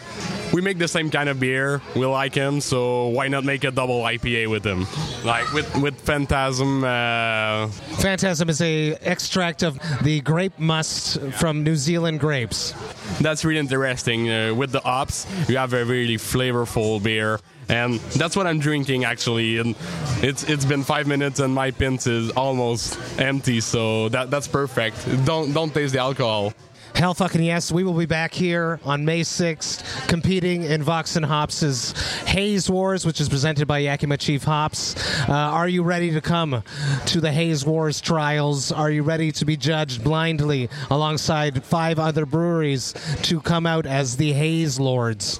we 0.53 0.61
make 0.61 0.77
the 0.77 0.87
same 0.87 1.09
kind 1.09 1.29
of 1.29 1.39
beer. 1.39 1.81
We 1.95 2.05
like 2.05 2.35
him, 2.35 2.61
so 2.61 3.07
why 3.07 3.27
not 3.27 3.43
make 3.43 3.63
a 3.63 3.71
double 3.71 4.01
IPA 4.01 4.49
with 4.49 4.63
him? 4.65 4.85
Like 5.23 5.51
with 5.53 5.75
with 5.77 5.99
Phantasm. 6.01 6.83
Uh, 6.83 7.67
Phantasm 7.99 8.49
is 8.49 8.61
a 8.61 8.93
extract 9.01 9.63
of 9.63 9.79
the 10.03 10.21
grape 10.21 10.57
must 10.59 11.19
from 11.33 11.63
New 11.63 11.75
Zealand 11.75 12.19
grapes. 12.19 12.73
that's 13.21 13.45
really 13.45 13.59
interesting. 13.59 14.29
Uh, 14.29 14.53
with 14.53 14.71
the 14.71 14.79
hops, 14.81 15.25
you 15.49 15.57
have 15.57 15.73
a 15.73 15.85
really 15.85 16.17
flavorful 16.17 17.01
beer. 17.01 17.39
And 17.69 17.99
that's 18.19 18.35
what 18.35 18.47
I'm 18.47 18.59
drinking 18.59 19.05
actually, 19.05 19.57
and 19.57 19.75
it's 20.21 20.43
it's 20.43 20.65
been 20.65 20.83
five 20.83 21.07
minutes 21.07 21.39
and 21.39 21.53
my 21.53 21.71
pint 21.71 22.07
is 22.07 22.31
almost 22.31 22.99
empty, 23.19 23.61
so 23.61 24.09
that 24.09 24.29
that's 24.29 24.47
perfect. 24.47 24.97
Don't 25.25 25.53
don't 25.53 25.73
taste 25.73 25.93
the 25.93 25.99
alcohol. 25.99 26.53
Hell 26.95 27.15
fucking 27.15 27.41
yes. 27.41 27.71
We 27.71 27.83
will 27.83 27.95
be 27.95 28.05
back 28.05 28.33
here 28.35 28.79
on 28.85 29.03
May 29.03 29.21
6th 29.21 30.07
competing 30.07 30.61
in 30.63 30.83
Vox 30.83 31.15
and 31.15 31.25
Hops' 31.25 31.91
Haze 32.27 32.69
Wars, 32.69 33.03
which 33.03 33.19
is 33.19 33.27
presented 33.27 33.67
by 33.67 33.79
Yakima 33.79 34.17
Chief 34.17 34.43
Hops. 34.43 34.95
Uh, 35.27 35.33
are 35.33 35.67
you 35.67 35.81
ready 35.81 36.11
to 36.11 36.21
come 36.21 36.63
to 37.07 37.19
the 37.19 37.31
Haze 37.31 37.65
Wars 37.65 37.99
trials? 37.99 38.71
Are 38.71 38.91
you 38.91 39.01
ready 39.01 39.31
to 39.31 39.43
be 39.43 39.57
judged 39.57 40.03
blindly 40.03 40.69
alongside 40.91 41.63
five 41.63 41.97
other 41.97 42.27
breweries 42.27 42.93
to 43.23 43.41
come 43.41 43.65
out 43.65 43.87
as 43.87 44.17
the 44.17 44.31
Haze 44.31 44.79
Lords? 44.79 45.39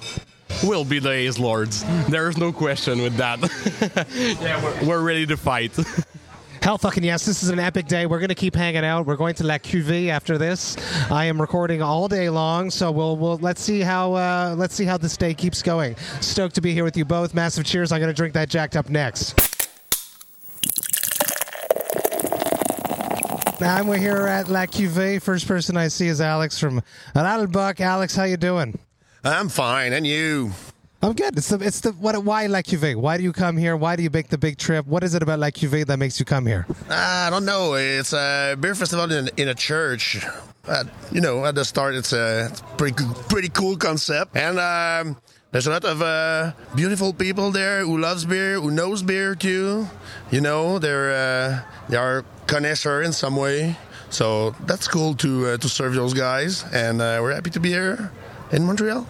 We'll 0.62 0.84
be 0.84 0.98
the 0.98 1.10
Ace 1.10 1.38
Lords. 1.38 1.84
There's 2.08 2.36
no 2.36 2.52
question 2.52 3.02
with 3.02 3.16
that. 3.16 3.40
yeah, 4.40 4.62
we're, 4.62 4.88
we're 4.88 5.02
ready 5.02 5.26
to 5.26 5.36
fight. 5.36 5.76
Hell 6.64 6.78
fucking 6.78 7.04
yes, 7.04 7.26
this 7.26 7.42
is 7.42 7.50
an 7.50 7.58
epic 7.58 7.88
day. 7.88 8.06
We're 8.06 8.20
going 8.20 8.30
to 8.30 8.34
keep 8.34 8.54
hanging 8.54 8.86
out. 8.86 9.04
We're 9.04 9.16
going 9.16 9.34
to 9.34 9.44
La 9.44 9.58
Cuvée 9.58 10.08
after 10.08 10.38
this. 10.38 10.78
I 11.10 11.26
am 11.26 11.38
recording 11.38 11.82
all 11.82 12.08
day 12.08 12.30
long, 12.30 12.70
so 12.70 12.90
we'll, 12.90 13.18
we'll 13.18 13.36
let's 13.36 13.60
see 13.60 13.80
how 13.80 14.14
uh, 14.14 14.54
let's 14.56 14.74
see 14.74 14.86
how 14.86 14.96
this 14.96 15.14
day 15.18 15.34
keeps 15.34 15.60
going. 15.60 15.94
Stoked 16.22 16.54
to 16.54 16.62
be 16.62 16.72
here 16.72 16.82
with 16.82 16.96
you 16.96 17.04
both. 17.04 17.34
Massive 17.34 17.66
cheers. 17.66 17.92
I'm 17.92 18.00
going 18.00 18.08
to 18.08 18.16
drink 18.16 18.32
that 18.32 18.48
jacked 18.48 18.76
up 18.76 18.88
next. 18.88 19.38
Now 23.60 23.84
we're 23.84 23.98
here 23.98 24.26
at 24.26 24.48
La 24.48 24.64
Cuvée. 24.64 25.20
First 25.20 25.46
person 25.46 25.76
I 25.76 25.88
see 25.88 26.08
is 26.08 26.22
Alex 26.22 26.58
from 26.58 26.82
Ras 27.14 27.42
L'Bock. 27.42 27.82
Alex, 27.82 28.16
how 28.16 28.24
you 28.24 28.38
doing? 28.38 28.78
I'm 29.26 29.48
fine, 29.48 29.94
and 29.94 30.06
you? 30.06 30.52
I'm 31.00 31.14
good. 31.14 31.36
It's 31.38 31.48
the 31.48 31.56
it's 31.64 31.80
the 31.80 31.92
what 31.92 32.16
why 32.24 32.46
La 32.46 32.58
Cuvée? 32.58 32.94
Why 32.94 33.16
do 33.16 33.22
you 33.22 33.32
come 33.32 33.56
here? 33.56 33.74
Why 33.74 33.96
do 33.96 34.02
you 34.02 34.10
make 34.10 34.28
the 34.28 34.36
big 34.36 34.58
trip? 34.58 34.86
What 34.86 35.02
is 35.02 35.14
it 35.14 35.22
about 35.22 35.38
La 35.38 35.46
Cuvée 35.48 35.86
that 35.86 35.98
makes 35.98 36.18
you 36.20 36.26
come 36.26 36.44
here? 36.44 36.66
I 36.90 37.28
don't 37.30 37.46
know. 37.46 37.72
It's 37.72 38.12
a 38.12 38.54
beer 38.60 38.74
festival 38.74 39.10
in, 39.10 39.30
in 39.38 39.48
a 39.48 39.54
church. 39.54 40.22
Uh, 40.68 40.84
you 41.10 41.22
know, 41.22 41.44
at 41.46 41.54
the 41.54 41.64
start, 41.64 41.94
it's 41.94 42.12
a 42.12 42.48
it's 42.50 42.60
pretty 42.76 43.02
pretty 43.30 43.48
cool 43.48 43.76
concept, 43.78 44.36
and 44.36 44.58
um, 44.58 45.16
there's 45.52 45.66
a 45.66 45.70
lot 45.70 45.84
of 45.86 46.02
uh, 46.02 46.52
beautiful 46.74 47.14
people 47.14 47.50
there 47.50 47.80
who 47.80 47.96
loves 47.96 48.26
beer, 48.26 48.60
who 48.60 48.70
knows 48.70 49.02
beer 49.02 49.34
too. 49.34 49.86
You 50.30 50.42
know, 50.42 50.78
they're 50.78 51.12
uh, 51.12 51.60
they 51.88 51.96
are 51.96 52.24
connoisseur 52.46 53.02
in 53.02 53.12
some 53.12 53.36
way, 53.36 53.76
so 54.10 54.50
that's 54.66 54.86
cool 54.86 55.14
to 55.16 55.46
uh, 55.46 55.56
to 55.58 55.68
serve 55.68 55.94
those 55.94 56.12
guys, 56.12 56.64
and 56.74 57.00
uh, 57.00 57.20
we're 57.22 57.34
happy 57.34 57.50
to 57.50 57.60
be 57.60 57.70
here 57.70 58.10
in 58.52 58.64
Montreal. 58.64 59.06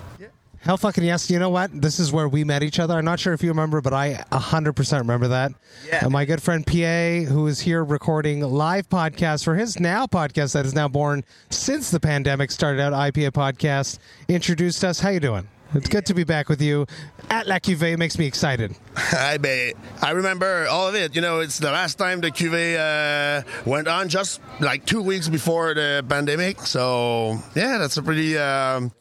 Hell 0.65 0.79
fucking 0.79 1.05
yes. 1.05 1.31
You 1.31 1.39
know 1.39 1.51
what? 1.51 1.83
This 1.83 2.01
is 2.01 2.11
where 2.11 2.27
we 2.27 2.43
met 2.43 2.63
each 2.63 2.81
other. 2.81 2.95
I'm 2.97 3.05
not 3.05 3.21
sure 3.21 3.35
if 3.35 3.43
you 3.43 3.51
remember, 3.51 3.83
but 3.83 3.93
I 3.93 4.25
100% 4.33 4.99
remember 4.99 5.29
that. 5.29 5.53
Yeah. 5.87 6.03
And 6.03 6.11
my 6.11 6.25
good 6.25 6.43
friend 6.43 6.67
PA, 6.67 7.31
who 7.31 7.47
is 7.49 7.61
here 7.61 7.85
recording 7.85 8.41
live 8.41 8.89
podcasts 8.89 9.45
for 9.45 9.57
his 9.57 9.79
now 9.79 10.07
podcast 10.07 10.55
that 10.55 10.65
is 10.65 10.75
now 10.75 10.89
born 10.89 11.23
since 11.51 11.91
the 11.91 12.01
pandemic 12.01 12.51
started 12.51 12.81
out, 12.81 12.95
IPA 12.95 13.33
podcast, 13.33 13.99
introduced 14.27 14.83
us. 14.85 15.01
How 15.01 15.11
you 15.11 15.21
doing? 15.21 15.47
It's 15.75 15.89
good 15.89 16.07
to 16.07 16.15
be 16.15 16.25
back 16.25 16.49
with 16.49 16.63
you 16.63 16.87
at 17.29 17.47
La 17.47 17.57
Cuvée. 17.57 17.99
Makes 17.99 18.19
me 18.19 18.27
excited. 18.27 18.75
I 18.97 19.37
bet. 19.37 19.75
I 20.01 20.13
remember 20.13 20.67
all 20.71 20.89
of 20.89 20.95
it. 20.95 21.15
You 21.15 21.21
know, 21.21 21.41
it's 21.41 21.59
the 21.59 21.73
last 21.73 21.99
time 21.99 22.23
the 22.23 22.31
cuvee 22.31 22.77
uh, 22.79 23.43
went 23.67 23.87
on, 23.87 24.09
just 24.09 24.41
like 24.61 24.87
two 24.87 25.03
weeks 25.03 25.29
before 25.29 25.75
the 25.75 26.03
pandemic. 26.09 26.61
So 26.61 27.39
yeah, 27.55 27.77
that's 27.77 27.99
a 27.99 28.03
pretty. 28.03 28.39
Um, 28.39 28.93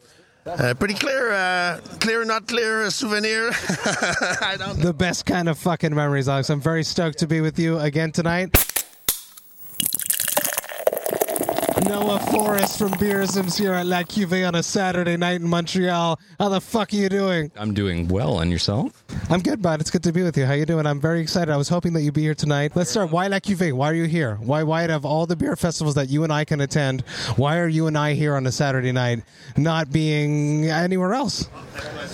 uh, 0.45 0.73
pretty 0.75 0.93
clear, 0.93 1.31
uh, 1.31 1.79
clear, 1.99 2.23
not 2.25 2.47
clear 2.47 2.83
A 2.83 2.91
souvenir. 2.91 3.51
The 4.77 4.93
best 4.95 5.25
kind 5.25 5.49
of 5.49 5.57
fucking 5.57 5.93
memories, 5.95 6.27
Alex. 6.27 6.49
I'm 6.49 6.61
very 6.61 6.83
stoked 6.83 7.19
to 7.19 7.27
be 7.27 7.41
with 7.41 7.57
you 7.59 7.79
again 7.79 8.11
tonight. 8.11 8.72
Noah 11.83 12.19
Forrest 12.31 12.77
from 12.77 12.91
Beerisms 12.93 13.57
here 13.57 13.73
at 13.73 13.85
La 13.85 14.03
Cuvée 14.03 14.47
on 14.47 14.55
a 14.55 14.63
Saturday 14.63 15.17
night 15.17 15.41
in 15.41 15.47
Montreal. 15.47 16.19
How 16.39 16.49
the 16.49 16.61
fuck 16.61 16.93
are 16.93 16.95
you 16.95 17.09
doing? 17.09 17.51
I'm 17.55 17.73
doing 17.73 18.07
well, 18.07 18.39
and 18.39 18.49
yourself? 18.51 19.03
I'm 19.29 19.41
good, 19.41 19.61
bud. 19.61 19.81
It's 19.81 19.91
good 19.91 20.03
to 20.03 20.13
be 20.13 20.23
with 20.23 20.37
you. 20.37 20.45
How 20.45 20.53
you 20.53 20.65
doing? 20.65 20.85
I'm 20.85 21.01
very 21.01 21.19
excited. 21.19 21.51
I 21.51 21.57
was 21.57 21.67
hoping 21.67 21.93
that 21.93 22.01
you'd 22.01 22.13
be 22.13 22.21
here 22.21 22.35
tonight. 22.35 22.71
Let's 22.75 22.91
start. 22.91 23.11
Why 23.11 23.27
La 23.27 23.39
Cuvée? 23.39 23.73
Why 23.73 23.89
are 23.89 23.93
you 23.93 24.05
here? 24.05 24.35
Why, 24.35 24.63
why 24.63 24.85
out 24.85 24.91
of 24.91 25.05
all 25.05 25.25
the 25.25 25.35
beer 25.35 25.55
festivals 25.55 25.95
that 25.95 26.09
you 26.09 26.23
and 26.23 26.31
I 26.31 26.45
can 26.45 26.61
attend, 26.61 27.01
why 27.35 27.57
are 27.59 27.67
you 27.67 27.87
and 27.87 27.97
I 27.97 28.13
here 28.13 28.35
on 28.35 28.47
a 28.47 28.51
Saturday 28.51 28.91
night, 28.91 29.23
not 29.57 29.91
being 29.91 30.69
anywhere 30.69 31.13
else? 31.13 31.49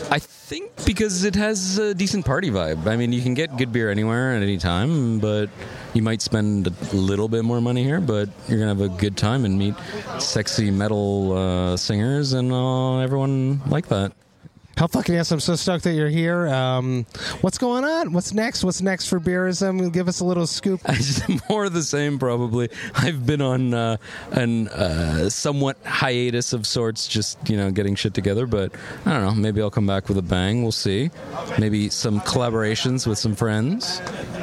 I 0.10 0.20
think 0.20 0.84
because 0.86 1.24
it 1.24 1.36
has 1.36 1.78
a 1.78 1.94
decent 1.94 2.26
party 2.26 2.50
vibe. 2.50 2.88
I 2.88 2.96
mean, 2.96 3.14
you 3.14 3.22
can 3.22 3.36
get 3.36 3.56
good 3.58 3.72
beer 3.72 3.92
anywhere 3.92 4.36
at 4.36 4.42
any 4.42 4.58
time, 4.58 5.20
but 5.20 5.50
you 5.94 6.02
might 6.02 6.22
spend 6.22 6.68
a 6.68 6.96
little 6.96 7.28
bit 7.28 7.44
more 7.44 7.62
money 7.62 7.84
here, 7.84 8.00
but 8.00 8.30
you're 8.48 8.60
gonna 8.60 8.76
have 8.76 8.82
a 8.82 8.90
good 8.90 9.18
time 9.18 9.46
and 9.46 9.58
meet 9.58 9.76
sexy 10.20 10.72
metal 10.72 11.34
uh, 11.34 11.78
singers 11.78 12.34
and 12.34 12.52
uh, 12.52 13.00
everyone 13.00 13.62
like 13.70 13.88
that. 13.88 14.14
How 14.80 14.88
fucking 14.88 15.14
yes! 15.14 15.30
I'm 15.34 15.42
so 15.42 15.58
stoked 15.58 15.84
that 15.84 15.94
you're 15.94 16.08
here. 16.08 16.48
Um, 16.48 17.06
what's 17.42 17.58
going 17.58 17.84
on? 17.84 18.14
What's 18.14 18.34
next? 18.34 18.64
What's 18.64 18.82
next 18.82 19.08
for 19.08 19.20
Beerism? 19.20 19.92
Give 19.92 20.08
us 20.08 20.22
a 20.22 20.24
little 20.24 20.48
scoop. 20.48 20.80
More 21.50 21.66
of 21.66 21.74
the 21.74 21.84
same, 21.84 22.18
probably. 22.18 22.70
I've 22.96 23.26
been 23.26 23.42
on 23.42 23.74
uh, 23.74 23.98
an 24.32 24.70
uh, 24.70 25.30
somewhat 25.30 25.78
hiatus 25.84 26.54
of 26.54 26.66
sorts, 26.66 27.10
just 27.10 27.50
you 27.50 27.58
know, 27.58 27.72
getting 27.72 27.94
shit 27.96 28.14
together. 28.14 28.48
But 28.48 28.72
I 29.06 29.12
don't 29.12 29.26
know. 29.26 29.34
Maybe 29.34 29.62
I'll 29.62 29.70
come 29.70 29.86
back 29.86 30.08
with 30.08 30.18
a 30.18 30.22
bang. 30.22 30.62
We'll 30.62 30.72
see. 30.72 31.12
Maybe 31.60 31.90
some 31.90 32.22
collaborations 32.22 33.06
with 33.06 33.18
some 33.18 33.36
friends. 33.36 34.00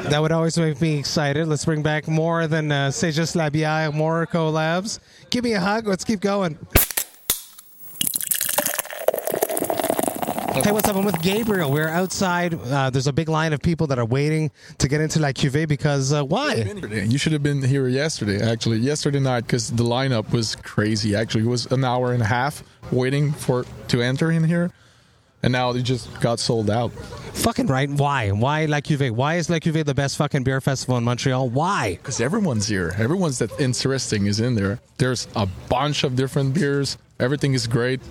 That 0.09 0.21
would 0.21 0.31
always 0.31 0.55
make 0.55 0.79
me 0.79 0.99
excited. 0.99 1.47
Let's 1.47 1.65
bring 1.65 1.81
back 1.81 2.07
more 2.07 2.45
than 2.45 2.71
uh, 2.71 2.91
C'est 2.91 3.11
juste 3.11 3.35
la 3.35 3.49
bière, 3.49 3.91
more 3.91 4.27
collabs. 4.27 4.99
Give 5.31 5.43
me 5.43 5.53
a 5.53 5.59
hug. 5.59 5.87
Let's 5.87 6.03
keep 6.03 6.19
going. 6.19 6.59
Hey, 10.63 10.71
what's 10.71 10.89
up? 10.89 10.95
I'm 10.95 11.05
with 11.05 11.21
Gabriel. 11.21 11.71
We're 11.71 11.87
outside. 11.87 12.55
Uh, 12.55 12.89
there's 12.89 13.05
a 13.05 13.13
big 13.13 13.29
line 13.29 13.53
of 13.53 13.61
people 13.61 13.85
that 13.87 13.99
are 13.99 14.05
waiting 14.05 14.49
to 14.79 14.87
get 14.87 15.01
into 15.01 15.19
La 15.19 15.27
Cuvée 15.29 15.67
because 15.67 16.11
uh, 16.11 16.23
why? 16.23 16.55
You 16.55 17.19
should 17.19 17.33
have 17.33 17.43
been 17.43 17.61
here 17.61 17.87
yesterday, 17.87 18.41
actually. 18.41 18.79
Yesterday 18.79 19.19
night, 19.19 19.41
because 19.41 19.69
the 19.69 19.83
lineup 19.83 20.31
was 20.31 20.55
crazy. 20.55 21.15
Actually, 21.15 21.43
it 21.43 21.47
was 21.47 21.67
an 21.67 21.83
hour 21.83 22.11
and 22.11 22.23
a 22.23 22.25
half 22.25 22.63
waiting 22.91 23.31
for 23.33 23.65
to 23.89 24.01
enter 24.01 24.31
in 24.31 24.43
here, 24.43 24.71
and 25.43 25.51
now 25.51 25.69
it 25.71 25.83
just 25.83 26.19
got 26.21 26.39
sold 26.39 26.71
out. 26.71 26.91
Fucking 27.35 27.67
right. 27.67 27.89
Why? 27.89 28.31
Why 28.31 28.65
La 28.65 28.79
Cuvée? 28.79 29.11
Why 29.11 29.35
is 29.35 29.51
La 29.51 29.57
Cuvée 29.57 29.85
the 29.85 29.93
best 29.93 30.17
fucking 30.17 30.43
beer 30.43 30.59
festival 30.59 30.97
in 30.97 31.03
Montreal? 31.03 31.49
Why? 31.49 31.97
Because 31.97 32.19
everyone's 32.19 32.67
here. 32.67 32.95
Everyone's 32.97 33.37
that 33.39 33.51
interesting 33.59 34.25
is 34.25 34.39
in 34.39 34.55
there. 34.55 34.79
There's 34.97 35.27
a 35.35 35.45
bunch 35.69 36.03
of 36.03 36.15
different 36.15 36.55
beers. 36.55 36.97
Everything 37.19 37.53
is 37.53 37.67
great. 37.67 38.01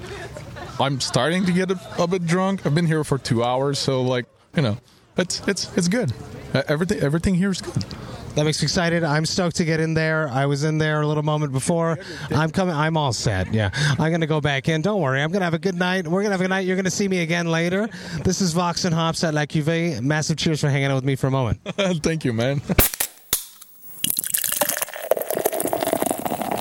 I'm 0.81 1.01
starting 1.01 1.45
to 1.47 1.53
get 1.53 1.71
a, 1.71 1.79
a 1.99 2.07
bit 2.07 2.27
drunk. 2.27 2.67
I've 2.67 2.75
been 2.75 2.87
here 2.87 3.05
for 3.05 3.19
two 3.19 3.43
hours, 3.43 3.79
so 3.79 4.03
like 4.03 4.27
you 4.55 4.63
know, 4.63 4.79
it's 5.17 5.47
it's 5.49 5.77
it's 5.77 5.89
good. 5.89 6.13
Everything 6.69 7.01
everything 7.01 7.35
here 7.35 7.51
is 7.51 7.61
good. 7.61 7.85
That 8.35 8.45
makes 8.45 8.61
me 8.61 8.67
excited. 8.67 9.03
I'm 9.03 9.25
stoked 9.25 9.57
to 9.57 9.65
get 9.65 9.81
in 9.81 9.95
there. 9.95 10.29
I 10.29 10.45
was 10.45 10.63
in 10.63 10.77
there 10.77 11.01
a 11.01 11.07
little 11.07 11.23
moment 11.23 11.53
before. 11.53 11.99
I'm 12.31 12.51
coming. 12.51 12.75
I'm 12.75 12.97
all 12.99 13.15
set. 13.15 13.53
Yeah, 13.53 13.71
I'm 13.99 14.11
gonna 14.11 14.27
go 14.27 14.43
back 14.43 14.69
in. 14.69 14.83
Don't 14.83 15.01
worry. 15.01 15.23
I'm 15.23 15.33
gonna 15.33 15.47
have 15.47 15.55
a 15.55 15.59
good 15.59 15.75
night. 15.75 16.07
We're 16.07 16.23
gonna 16.23 16.33
have 16.33 16.41
a 16.41 16.45
good 16.45 16.51
night. 16.51 16.67
You're 16.67 16.77
gonna 16.77 16.91
see 16.91 17.09
me 17.09 17.21
again 17.21 17.47
later. 17.47 17.89
This 18.25 18.43
is 18.43 18.53
Vox 18.53 18.85
and 18.85 18.95
Hops 18.95 19.25
at 19.25 19.33
La 19.33 19.43
Cuvée. 19.43 20.03
Massive 20.03 20.37
cheers 20.37 20.61
for 20.61 20.69
hanging 20.69 20.89
out 20.91 20.97
with 20.97 21.05
me 21.05 21.17
for 21.17 21.29
a 21.29 21.31
moment. 21.31 21.61
Thank 22.03 22.27
you, 22.27 22.35
man. 22.35 22.61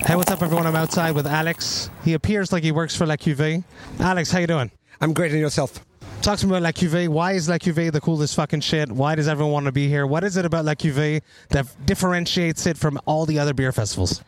Hey, 0.06 0.14
what's 0.14 0.30
up, 0.30 0.40
everyone? 0.40 0.68
I'm 0.68 0.76
outside 0.76 1.16
with 1.16 1.26
Alex. 1.26 1.90
He 2.04 2.12
appears 2.12 2.52
like 2.52 2.62
he 2.62 2.70
works 2.70 2.94
for 2.94 3.06
La 3.06 3.16
Cuvée. 3.16 3.64
Alex, 3.98 4.30
how 4.30 4.38
you 4.38 4.46
doing? 4.46 4.70
I'm 5.00 5.12
great 5.12 5.32
and 5.32 5.40
yourself. 5.40 5.84
Talk 6.22 6.38
to 6.38 6.46
me 6.46 6.52
about 6.52 6.62
La 6.62 6.70
Cuvée. 6.70 7.08
Why 7.08 7.32
is 7.32 7.48
La 7.48 7.56
Cuvée 7.56 7.90
the 7.90 8.00
coolest 8.00 8.36
fucking 8.36 8.60
shit? 8.60 8.88
Why 8.92 9.16
does 9.16 9.26
everyone 9.26 9.52
want 9.52 9.66
to 9.66 9.72
be 9.72 9.88
here? 9.88 10.06
What 10.06 10.22
is 10.22 10.36
it 10.36 10.44
about 10.44 10.64
La 10.64 10.74
Cuvée 10.74 11.22
that 11.48 11.66
differentiates 11.86 12.66
it 12.66 12.78
from 12.78 13.00
all 13.04 13.26
the 13.26 13.40
other 13.40 13.52
beer 13.52 13.72
festivals? 13.72 14.22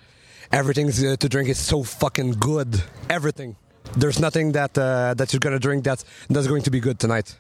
Everything 0.50 0.88
uh, 0.88 1.14
to 1.14 1.28
drink 1.28 1.48
is 1.48 1.60
so 1.60 1.84
fucking 1.84 2.32
good. 2.32 2.82
Everything. 3.08 3.54
There's 3.96 4.18
nothing 4.18 4.50
that 4.52 4.76
uh, 4.76 5.14
that 5.14 5.32
you're 5.32 5.38
gonna 5.38 5.60
drink 5.60 5.84
that's 5.84 6.04
that's 6.28 6.48
going 6.48 6.62
to 6.62 6.72
be 6.72 6.80
good 6.80 6.98
tonight. 6.98 7.36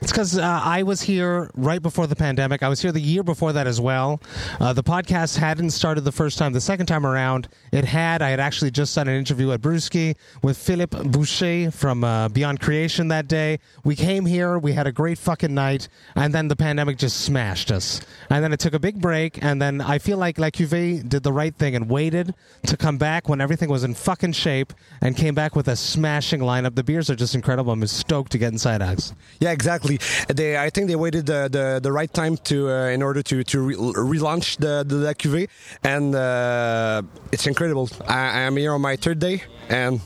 It's 0.00 0.12
because 0.12 0.38
uh, 0.38 0.42
I 0.42 0.84
was 0.84 1.02
here 1.02 1.50
right 1.54 1.82
before 1.82 2.06
the 2.06 2.14
pandemic. 2.14 2.62
I 2.62 2.68
was 2.68 2.80
here 2.80 2.92
the 2.92 3.00
year 3.00 3.24
before 3.24 3.52
that 3.52 3.66
as 3.66 3.80
well. 3.80 4.20
Uh, 4.60 4.72
the 4.72 4.82
podcast 4.84 5.36
hadn't 5.36 5.70
started 5.70 6.02
the 6.02 6.12
first 6.12 6.38
time. 6.38 6.52
The 6.52 6.60
second 6.60 6.86
time 6.86 7.04
around, 7.04 7.48
it 7.72 7.84
had. 7.84 8.22
I 8.22 8.30
had 8.30 8.38
actually 8.38 8.70
just 8.70 8.94
done 8.94 9.08
an 9.08 9.16
interview 9.16 9.50
at 9.50 9.60
Brewski 9.60 10.14
with 10.40 10.56
Philippe 10.56 10.96
Boucher 11.02 11.72
from 11.72 12.04
uh, 12.04 12.28
Beyond 12.28 12.60
Creation 12.60 13.08
that 13.08 13.26
day. 13.26 13.58
We 13.82 13.96
came 13.96 14.24
here, 14.24 14.56
we 14.56 14.72
had 14.72 14.86
a 14.86 14.92
great 14.92 15.18
fucking 15.18 15.52
night, 15.52 15.88
and 16.14 16.32
then 16.32 16.46
the 16.46 16.56
pandemic 16.56 16.96
just 16.96 17.20
smashed 17.22 17.72
us. 17.72 18.00
And 18.30 18.44
then 18.44 18.52
it 18.52 18.60
took 18.60 18.74
a 18.74 18.78
big 18.78 19.00
break, 19.00 19.42
and 19.42 19.60
then 19.60 19.80
I 19.80 19.98
feel 19.98 20.16
like 20.16 20.38
La 20.38 20.50
Cuvée 20.50 21.06
did 21.08 21.24
the 21.24 21.32
right 21.32 21.54
thing 21.54 21.74
and 21.74 21.90
waited 21.90 22.34
to 22.66 22.76
come 22.76 22.98
back 22.98 23.28
when 23.28 23.40
everything 23.40 23.68
was 23.68 23.82
in 23.82 23.94
fucking 23.94 24.32
shape 24.32 24.72
and 25.00 25.16
came 25.16 25.34
back 25.34 25.56
with 25.56 25.66
a 25.66 25.74
smashing 25.74 26.40
lineup. 26.40 26.76
The 26.76 26.84
beers 26.84 27.10
are 27.10 27.16
just 27.16 27.34
incredible. 27.34 27.72
I'm 27.72 27.84
stoked 27.88 28.30
to 28.32 28.38
get 28.38 28.52
inside 28.52 28.80
Alex. 28.80 29.12
Yeah, 29.40 29.50
exactly. 29.50 29.87
They, 30.28 30.58
I 30.58 30.70
think 30.70 30.88
they 30.88 30.96
waited 30.96 31.26
the, 31.26 31.48
the, 31.50 31.80
the 31.82 31.92
right 31.92 32.12
time 32.12 32.36
to 32.44 32.68
uh, 32.70 32.88
in 32.88 33.02
order 33.02 33.22
to 33.22 33.42
to 33.44 33.60
re- 33.60 33.74
relaunch 33.74 34.58
the 34.58 34.84
the 34.86 34.96
La 34.96 35.12
Cuvée, 35.12 35.48
and 35.82 36.14
uh, 36.14 37.02
it's 37.32 37.46
incredible. 37.46 37.88
I, 38.06 38.44
I'm 38.44 38.56
here 38.56 38.72
on 38.72 38.82
my 38.82 38.96
third 38.96 39.18
day, 39.18 39.42
and 39.68 40.00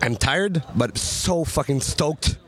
I'm 0.00 0.16
tired, 0.16 0.62
but 0.74 0.98
so 0.98 1.44
fucking 1.44 1.80
stoked. 1.80 2.38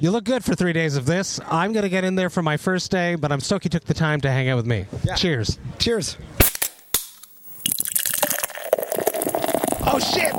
You 0.00 0.10
look 0.10 0.24
good 0.24 0.44
for 0.44 0.54
three 0.56 0.72
days 0.72 0.96
of 0.96 1.06
this. 1.06 1.38
I'm 1.46 1.72
going 1.72 1.84
to 1.84 1.88
get 1.88 2.02
in 2.02 2.16
there 2.16 2.28
for 2.30 2.42
my 2.42 2.56
first 2.56 2.90
day, 2.90 3.14
but 3.14 3.30
I'm 3.30 3.40
stoked 3.40 3.64
you 3.64 3.70
took 3.70 3.84
the 3.84 3.94
time 3.94 4.20
to 4.22 4.30
hang 4.30 4.48
out 4.48 4.56
with 4.56 4.66
me. 4.66 4.86
Yeah. 5.04 5.14
Cheers. 5.14 5.58
Cheers. 5.78 6.16
Oh, 9.96 10.00
shit. 10.00 10.32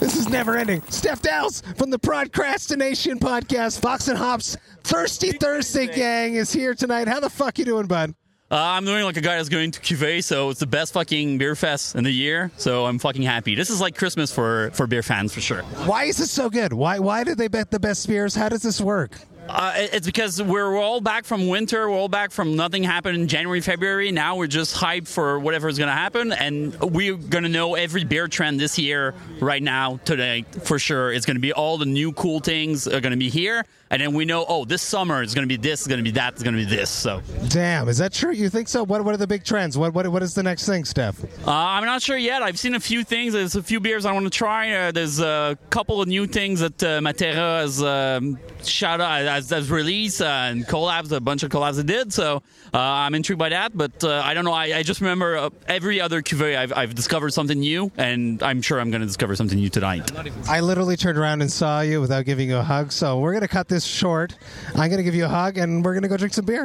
This 0.00 0.16
is 0.16 0.28
never 0.28 0.56
ending. 0.56 0.82
Steph 0.88 1.22
Dowles 1.22 1.60
from 1.76 1.90
the 1.90 1.98
Procrastination 1.98 3.20
Podcast, 3.20 3.78
Vox 3.78 4.08
and 4.08 4.18
Hops, 4.18 4.56
Thirsty 4.82 5.30
Thursday 5.30 5.86
Gang 5.86 6.34
is 6.34 6.52
here 6.52 6.74
tonight. 6.74 7.06
How 7.06 7.20
the 7.20 7.30
fuck 7.30 7.56
you 7.60 7.64
doing, 7.64 7.86
bud? 7.86 8.16
Uh, 8.50 8.56
I'm 8.56 8.84
doing 8.84 9.04
like 9.04 9.16
a 9.16 9.20
guy 9.20 9.36
that's 9.36 9.48
going 9.48 9.70
to 9.70 9.80
Cuvée, 9.80 10.24
so 10.24 10.50
it's 10.50 10.58
the 10.58 10.66
best 10.66 10.92
fucking 10.92 11.38
beer 11.38 11.54
fest 11.54 11.94
in 11.94 12.02
the 12.02 12.10
year. 12.10 12.50
So 12.56 12.84
I'm 12.84 12.98
fucking 12.98 13.22
happy. 13.22 13.54
This 13.54 13.70
is 13.70 13.80
like 13.80 13.96
Christmas 13.96 14.32
for 14.32 14.72
for 14.72 14.88
beer 14.88 15.04
fans 15.04 15.32
for 15.32 15.40
sure. 15.40 15.62
Why 15.62 16.04
is 16.04 16.16
this 16.16 16.32
so 16.32 16.50
good? 16.50 16.72
Why 16.72 16.98
why 16.98 17.22
did 17.22 17.38
they 17.38 17.46
bet 17.46 17.70
the 17.70 17.78
best 17.78 18.08
beers? 18.08 18.34
How 18.34 18.48
does 18.48 18.62
this 18.62 18.80
work? 18.80 19.12
Uh, 19.48 19.72
it's 19.76 20.06
because 20.06 20.42
we're 20.42 20.76
all 20.76 21.00
back 21.00 21.24
from 21.24 21.46
winter. 21.46 21.88
We're 21.88 21.96
all 21.96 22.08
back 22.08 22.32
from 22.32 22.56
nothing 22.56 22.82
happened 22.82 23.16
in 23.16 23.28
January, 23.28 23.60
February. 23.60 24.10
Now 24.10 24.36
we're 24.36 24.48
just 24.48 24.74
hyped 24.74 25.06
for 25.06 25.38
whatever 25.38 25.68
is 25.68 25.78
going 25.78 25.88
to 25.88 25.94
happen, 25.94 26.32
and 26.32 26.78
we're 26.80 27.16
going 27.16 27.44
to 27.44 27.48
know 27.48 27.74
every 27.76 28.02
beer 28.04 28.26
trend 28.26 28.58
this 28.58 28.78
year, 28.78 29.14
right 29.40 29.62
now, 29.62 29.98
today, 30.04 30.44
for 30.64 30.78
sure. 30.78 31.12
It's 31.12 31.26
going 31.26 31.36
to 31.36 31.40
be 31.40 31.52
all 31.52 31.78
the 31.78 31.86
new 31.86 32.12
cool 32.12 32.40
things 32.40 32.88
are 32.88 33.00
going 33.00 33.12
to 33.12 33.16
be 33.18 33.30
here, 33.30 33.64
and 33.90 34.02
then 34.02 34.12
we 34.14 34.24
know, 34.24 34.44
oh, 34.48 34.64
this 34.64 34.82
summer 34.82 35.22
is 35.22 35.34
going 35.34 35.48
to 35.48 35.52
be 35.52 35.60
this, 35.60 35.82
is 35.82 35.86
going 35.86 35.98
to 35.98 36.04
be 36.04 36.10
that, 36.12 36.34
is 36.36 36.42
going 36.42 36.56
to 36.56 36.64
be 36.64 36.76
this. 36.76 36.90
So 36.90 37.22
Damn, 37.48 37.88
is 37.88 37.98
that 37.98 38.12
true? 38.12 38.32
You 38.32 38.48
think 38.48 38.68
so? 38.68 38.84
What 38.84 39.04
what 39.04 39.14
are 39.14 39.18
the 39.18 39.26
big 39.26 39.44
trends? 39.44 39.76
What 39.78 39.94
what 39.94 40.08
what 40.08 40.22
is 40.22 40.34
the 40.34 40.42
next 40.42 40.66
thing, 40.66 40.84
Steph? 40.84 41.22
Uh, 41.46 41.50
I'm 41.50 41.84
not 41.84 42.02
sure 42.02 42.16
yet. 42.16 42.42
I've 42.42 42.58
seen 42.58 42.74
a 42.74 42.80
few 42.80 43.04
things. 43.04 43.32
There's 43.32 43.54
a 43.54 43.62
few 43.62 43.80
beers 43.80 44.04
I 44.04 44.12
want 44.12 44.24
to 44.24 44.30
try. 44.30 44.72
Uh, 44.72 44.92
there's 44.92 45.20
a 45.20 45.58
couple 45.70 46.00
of 46.00 46.08
new 46.08 46.26
things 46.26 46.60
that 46.60 46.82
uh, 46.82 47.00
Matera 47.00 47.60
has 47.60 47.82
um, 47.82 48.38
shout 48.64 49.00
out, 49.00 49.20
has, 49.22 49.50
has 49.50 49.70
released 49.70 50.20
uh, 50.20 50.48
and 50.50 50.66
collabs, 50.66 51.12
a 51.12 51.20
bunch 51.20 51.42
of 51.42 51.50
collabs 51.50 51.76
they 51.76 51.82
did. 51.82 52.12
So 52.12 52.42
uh, 52.74 52.78
I'm 52.78 53.14
intrigued 53.14 53.38
by 53.38 53.50
that. 53.50 53.76
But 53.76 54.02
uh, 54.02 54.22
I 54.24 54.34
don't 54.34 54.44
know. 54.44 54.52
I, 54.52 54.78
I 54.78 54.82
just 54.82 55.00
remember 55.00 55.36
uh, 55.36 55.50
every 55.66 56.00
other 56.00 56.22
cuvee 56.22 56.56
I've, 56.56 56.72
I've 56.72 56.94
discovered 56.94 57.30
something 57.30 57.58
new, 57.58 57.90
and 57.96 58.42
I'm 58.42 58.62
sure 58.62 58.80
I'm 58.80 58.90
going 58.90 59.00
to 59.02 59.06
discover 59.06 59.36
something 59.36 59.58
new 59.58 59.70
tonight. 59.70 60.10
I 60.48 60.60
literally 60.60 60.96
turned 60.96 61.18
around 61.18 61.42
and 61.42 61.50
saw 61.50 61.80
you 61.80 62.00
without 62.00 62.24
giving 62.24 62.48
you 62.48 62.56
a 62.56 62.62
hug. 62.62 62.92
So 62.92 63.18
we're 63.18 63.32
gonna 63.32 63.48
cut 63.48 63.68
this 63.68 63.75
short. 63.84 64.36
I'm 64.74 64.88
gonna 64.90 65.02
give 65.02 65.14
you 65.14 65.24
a 65.24 65.28
hug, 65.28 65.58
and 65.58 65.84
we're 65.84 65.94
gonna 65.94 66.08
go 66.08 66.16
drink 66.16 66.34
some 66.34 66.44
beer. 66.44 66.64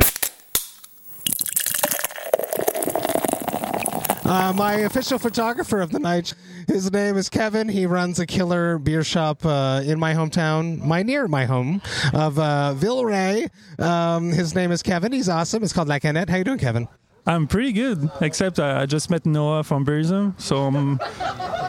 Uh, 4.24 4.54
my 4.54 4.76
official 4.76 5.20
photographer 5.20 5.82
of 5.82 5.92
the 5.92 6.00
night, 6.00 6.34
his 6.68 6.90
name 6.90 7.18
is 7.18 7.30
Kevin. 7.30 7.68
He 7.68 7.86
runs 7.86 8.18
a 8.18 8.26
killer 8.26 8.78
beer 8.78 9.04
shop 9.04 9.46
uh, 9.46 9.82
in 9.84 10.00
my 10.00 10.14
hometown, 10.14 10.80
my 10.80 11.04
near 11.04 11.28
my 11.28 11.44
home 11.44 11.82
of 12.14 12.40
uh, 12.40 12.74
Villeray. 12.78 13.50
Um, 13.78 14.30
his 14.32 14.56
name 14.56 14.72
is 14.72 14.82
Kevin. 14.82 15.12
He's 15.12 15.28
awesome. 15.28 15.64
It's 15.64 15.74
called 15.74 15.90
La 15.90 16.00
Canette. 16.00 16.30
How 16.30 16.38
you 16.38 16.46
doing, 16.46 16.60
Kevin? 16.60 16.88
I'm 17.28 17.46
pretty 17.46 17.74
good, 17.74 18.10
except 18.22 18.58
I 18.58 18.84
I 18.84 18.86
just 18.86 19.10
met 19.10 19.26
Noah 19.26 19.64
from 19.64 19.86
Beerism, 19.86 20.40
so 20.40 20.64
um, 20.64 21.00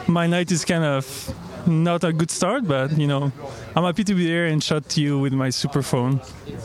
my 0.07 0.25
night 0.25 0.51
is 0.51 0.63
kind 0.63 0.83
of 0.83 1.35
not 1.67 2.03
a 2.03 2.13
good 2.13 2.31
start, 2.31 2.67
but 2.67 2.97
you 2.97 3.07
know, 3.07 3.31
I'm 3.75 3.83
happy 3.83 4.03
to 4.03 4.13
be 4.13 4.25
here 4.25 4.45
and 4.45 4.63
shot 4.63 4.89
to 4.89 5.01
you 5.01 5.19
with 5.19 5.33
my 5.33 5.49
super 5.49 5.81
phone. 5.81 6.21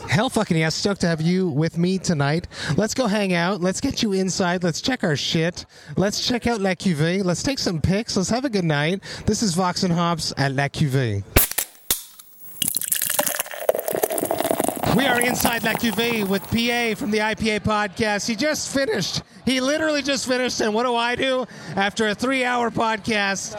Hell 0.07 0.29
fucking 0.29 0.57
yes. 0.57 0.75
Stoked 0.75 1.01
to 1.01 1.07
have 1.07 1.21
you 1.21 1.47
with 1.47 1.77
me 1.77 1.97
tonight. 1.97 2.47
Let's 2.77 2.93
go 2.93 3.07
hang 3.07 3.33
out. 3.33 3.61
Let's 3.61 3.81
get 3.81 4.03
you 4.03 4.13
inside. 4.13 4.63
Let's 4.63 4.81
check 4.81 5.03
our 5.03 5.15
shit. 5.15 5.65
Let's 5.97 6.27
check 6.27 6.47
out 6.47 6.61
La 6.61 6.71
Cuvée. 6.71 7.23
Let's 7.23 7.43
take 7.43 7.59
some 7.59 7.81
pics. 7.81 8.15
Let's 8.17 8.29
have 8.29 8.45
a 8.45 8.49
good 8.49 8.65
night. 8.65 9.03
This 9.25 9.43
is 9.43 9.53
Vox 9.53 9.83
and 9.83 9.93
Hops 9.93 10.33
at 10.37 10.53
La 10.53 10.67
Cuvée. 10.67 11.23
We 14.95 15.05
are 15.05 15.21
inside 15.21 15.63
La 15.63 15.73
Cuvée 15.73 16.27
with 16.27 16.41
PA 16.43 16.99
from 16.99 17.11
the 17.11 17.19
IPA 17.19 17.59
podcast. 17.61 18.27
He 18.27 18.35
just 18.35 18.73
finished. 18.73 19.21
He 19.45 19.61
literally 19.61 20.01
just 20.01 20.27
finished. 20.27 20.61
And 20.61 20.73
what 20.73 20.83
do 20.83 20.95
I 20.95 21.15
do? 21.15 21.45
After 21.75 22.07
a 22.07 22.15
three 22.15 22.43
hour 22.43 22.71
podcast, 22.71 23.55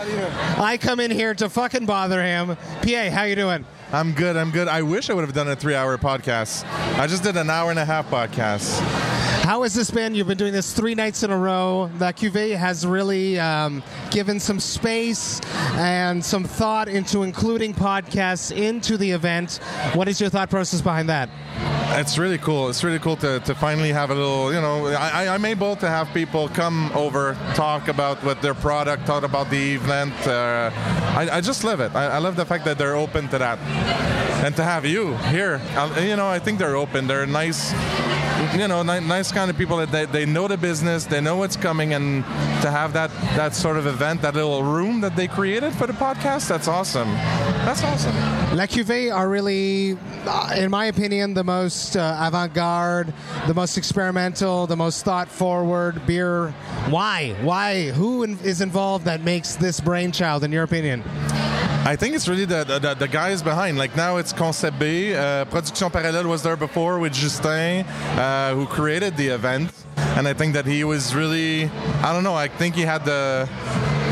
I 0.59 0.77
come 0.77 0.99
in 0.99 1.11
here 1.11 1.35
to 1.35 1.49
fucking 1.49 1.87
bother 1.87 2.23
him. 2.23 2.57
PA, 2.83 3.11
how 3.11 3.23
you 3.23 3.37
doing? 3.37 3.65
I'm 3.93 4.13
good. 4.13 4.37
I'm 4.37 4.51
good. 4.51 4.69
I 4.69 4.83
wish 4.83 5.09
I 5.09 5.15
would 5.15 5.25
have 5.25 5.35
done 5.35 5.49
a 5.49 5.57
three-hour 5.57 5.99
podcast. 5.99 6.65
I 6.99 7.07
just 7.09 7.25
did 7.25 7.37
an 7.37 7.51
hour 7.51 7.71
and 7.71 7.79
a 7.79 7.85
half 7.85 8.09
podcast. 8.09 8.81
How 9.43 9.63
has 9.63 9.75
this 9.75 9.91
been? 9.91 10.15
You've 10.15 10.29
been 10.29 10.39
doing 10.39 10.53
this 10.53 10.73
three 10.73 10.95
nights 10.95 11.23
in 11.25 11.31
a 11.31 11.37
row. 11.37 11.91
La 11.99 12.13
Cuvée 12.13 12.57
has 12.57 12.87
really 12.87 13.39
um, 13.41 13.83
given 14.11 14.39
some 14.39 14.61
space 14.61 15.41
and 15.73 16.25
some 16.25 16.45
thought 16.45 16.89
into 16.89 17.23
including 17.25 17.75
podcasts 17.75 18.57
into 18.57 18.97
the 18.97 19.11
event. 19.11 19.57
What 19.95 20.09
is 20.09 20.21
your 20.21 20.31
thought 20.31 20.51
process 20.51 20.81
behind 20.81 21.09
that? 21.09 21.29
It's 21.99 22.17
really 22.17 22.39
cool. 22.39 22.69
It's 22.69 22.85
really 22.85 23.01
cool 23.01 23.17
to, 23.17 23.41
to 23.41 23.55
finally 23.55 23.91
have 23.93 24.11
a 24.11 24.15
little, 24.15 24.55
you 24.55 24.61
know, 24.61 24.87
I, 24.87 25.27
I'm 25.27 25.45
able 25.45 25.75
to 25.77 25.89
have 25.89 26.09
people 26.15 26.49
come 26.51 26.93
over, 26.95 27.37
talk 27.55 27.89
about 27.89 28.23
what 28.23 28.41
their 28.43 28.55
product, 28.55 29.05
talk 29.07 29.25
about 29.25 29.51
the 29.51 29.75
event. 29.75 30.15
Uh, 30.27 30.71
I, 31.17 31.29
I 31.33 31.41
just 31.41 31.65
love 31.65 31.81
it. 31.81 31.93
I, 31.97 32.07
I 32.07 32.19
love 32.19 32.37
the 32.37 32.47
fact 32.47 32.65
that 32.67 32.79
they're 32.79 32.95
open 32.95 33.27
to 33.31 33.39
that. 33.39 33.59
And 34.45 34.55
to 34.57 34.63
have 34.63 34.87
you 34.87 35.17
here, 35.35 35.61
I- 35.77 36.01
you 36.01 36.15
know, 36.17 36.29
I 36.29 36.39
think 36.39 36.59
they're 36.61 36.77
open. 36.77 37.07
They're 37.09 37.27
nice, 37.27 37.73
you 38.57 38.69
know, 38.69 38.83
ni- 38.83 39.01
nice 39.07 39.31
kind 39.33 39.40
of 39.49 39.57
people 39.57 39.77
that 39.79 39.93
they, 39.93 40.05
they 40.07 40.27
know 40.27 40.49
the 40.49 40.57
business, 40.57 41.05
they 41.05 41.21
know 41.21 41.37
what's 41.37 41.57
coming, 41.57 41.95
and 41.95 42.25
to 42.63 42.71
have 42.71 42.93
that, 42.93 43.11
that 43.37 43.55
sort 43.55 43.77
of 43.77 43.87
event, 43.87 44.21
that 44.23 44.35
little 44.35 44.63
room 44.63 45.01
that 45.01 45.15
they 45.17 45.29
created 45.29 45.73
for 45.73 45.87
the 45.87 45.93
podcast, 45.93 46.49
that's 46.49 46.69
awesome. 46.69 47.09
That's 47.65 47.83
awesome. 47.85 48.15
La 48.57 48.67
Cuvée 48.67 49.15
are 49.15 49.29
really, 49.29 49.97
uh, 50.27 50.55
in 50.57 50.71
my 50.71 50.87
opinion, 50.87 51.35
the 51.35 51.45
most 51.45 51.97
uh, 51.97 52.17
avant-garde, 52.21 53.15
the 53.47 53.55
most 53.55 53.79
experimental, 53.79 54.67
the 54.67 54.77
most 54.77 55.05
thought-forward 55.05 56.05
beer. 56.07 56.51
Why? 56.89 57.37
Why? 57.43 57.91
Who 57.91 58.25
in- 58.25 58.39
is 58.41 58.61
involved 58.61 59.05
that 59.05 59.23
makes 59.23 59.55
this 59.55 59.81
brainchild, 59.81 60.43
in 60.43 60.51
your 60.51 60.65
opinion? 60.65 61.05
I 61.83 61.97
think 61.97 62.15
it's 62.15 62.29
really 62.29 62.45
the, 62.45 62.63
the, 62.65 62.95
the 62.95 63.09
guys 63.09 63.43
behind. 63.43 63.79
Like 63.79 63.97
now 63.97 64.19
it's 64.19 64.33
Concept 64.35 64.79
B. 64.79 65.15
Uh, 65.15 65.47
Production 65.47 65.89
Parallèle 65.89 66.27
was 66.27 66.43
there 66.43 66.57
before 66.57 66.99
with 66.99 67.15
Justin, 67.15 67.87
uh, 67.87 68.55
who 68.55 68.67
created 68.67 69.17
the 69.17 69.29
event. 69.29 69.73
And 69.97 70.29
I 70.29 70.35
think 70.35 70.53
that 70.55 70.67
he 70.67 70.85
was 70.85 71.15
really, 71.15 71.71
I 72.03 72.13
don't 72.13 72.23
know, 72.23 72.35
I 72.35 72.49
think 72.49 72.75
he 72.75 72.83
had 72.83 73.05
the 73.07 73.49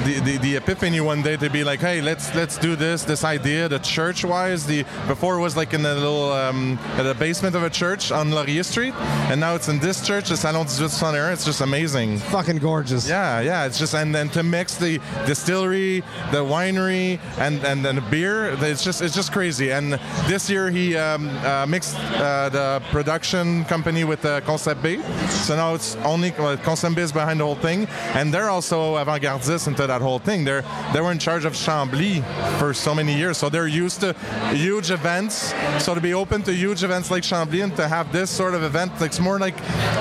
the, 0.08 0.20
the, 0.20 0.38
the 0.38 0.56
epiphany 0.56 1.00
one 1.00 1.20
day 1.22 1.36
to 1.36 1.50
be 1.50 1.62
like, 1.62 1.80
hey, 1.80 2.00
let's 2.00 2.34
let's 2.34 2.56
do 2.56 2.76
this 2.76 3.04
this 3.04 3.24
idea. 3.24 3.68
The 3.68 3.78
church 3.78 4.24
wise, 4.24 4.64
the 4.64 4.84
before 5.06 5.36
it 5.36 5.40
was 5.40 5.54
like 5.56 5.74
in 5.74 5.82
the 5.82 5.94
little 5.94 6.32
um, 6.32 6.78
at 6.96 7.02
the 7.02 7.14
basement 7.14 7.54
of 7.54 7.62
a 7.62 7.70
church 7.70 8.10
on 8.10 8.30
Laurier 8.30 8.62
Street, 8.62 8.94
and 9.30 9.38
now 9.38 9.54
it's 9.54 9.68
in 9.68 9.78
this 9.80 10.06
church, 10.06 10.30
the 10.30 10.36
Salon 10.36 10.66
18 10.66 10.88
Son 10.88 11.14
Air. 11.14 11.30
It's 11.30 11.44
just 11.44 11.60
amazing. 11.60 12.18
Fucking 12.18 12.58
gorgeous. 12.58 13.06
Yeah, 13.08 13.40
yeah. 13.40 13.66
It's 13.66 13.78
just 13.78 13.94
and 13.94 14.14
then 14.14 14.30
to 14.30 14.42
mix 14.42 14.76
the 14.76 14.98
distillery, 15.26 16.00
the 16.32 16.42
winery, 16.42 17.20
and 17.38 17.62
and 17.64 17.84
then 17.84 17.96
the 17.96 18.06
beer. 18.10 18.56
It's 18.62 18.82
just 18.82 19.02
it's 19.02 19.14
just 19.14 19.30
crazy. 19.30 19.72
And 19.72 20.00
this 20.26 20.48
year 20.48 20.70
he 20.70 20.96
um, 20.96 21.28
uh, 21.44 21.66
mixed 21.66 21.96
uh, 21.96 22.48
the 22.48 22.82
production 22.90 23.64
company 23.66 24.04
with 24.04 24.24
uh, 24.24 24.40
Concept 24.40 24.82
B. 24.82 25.02
So 25.28 25.54
now 25.56 25.74
it's 25.74 25.96
only 25.96 26.32
uh, 26.32 26.56
Concept 26.56 26.96
B 26.96 27.02
is 27.02 27.12
behind 27.12 27.40
the 27.40 27.44
whole 27.44 27.56
thing, 27.56 27.86
and 28.14 28.32
they're 28.32 28.48
also 28.48 28.96
avant-gardists 28.96 29.66
into 29.66 29.86
that 29.86 29.97
whole 30.00 30.18
thing. 30.18 30.44
They're 30.44 30.64
they 30.92 31.00
were 31.00 31.12
in 31.12 31.18
charge 31.18 31.44
of 31.44 31.52
Chambly 31.52 32.22
for 32.58 32.74
so 32.74 32.94
many 32.94 33.16
years, 33.16 33.38
so 33.38 33.48
they're 33.48 33.66
used 33.66 34.00
to 34.00 34.12
huge 34.52 34.90
events. 34.90 35.54
So 35.78 35.94
to 35.94 36.00
be 36.00 36.14
open 36.14 36.42
to 36.42 36.52
huge 36.52 36.84
events 36.84 37.10
like 37.10 37.22
Chambly 37.22 37.62
and 37.62 37.74
to 37.76 37.88
have 37.88 38.12
this 38.12 38.30
sort 38.30 38.54
of 38.54 38.62
event, 38.62 38.92
it's 39.00 39.20
more 39.20 39.38
like 39.38 39.56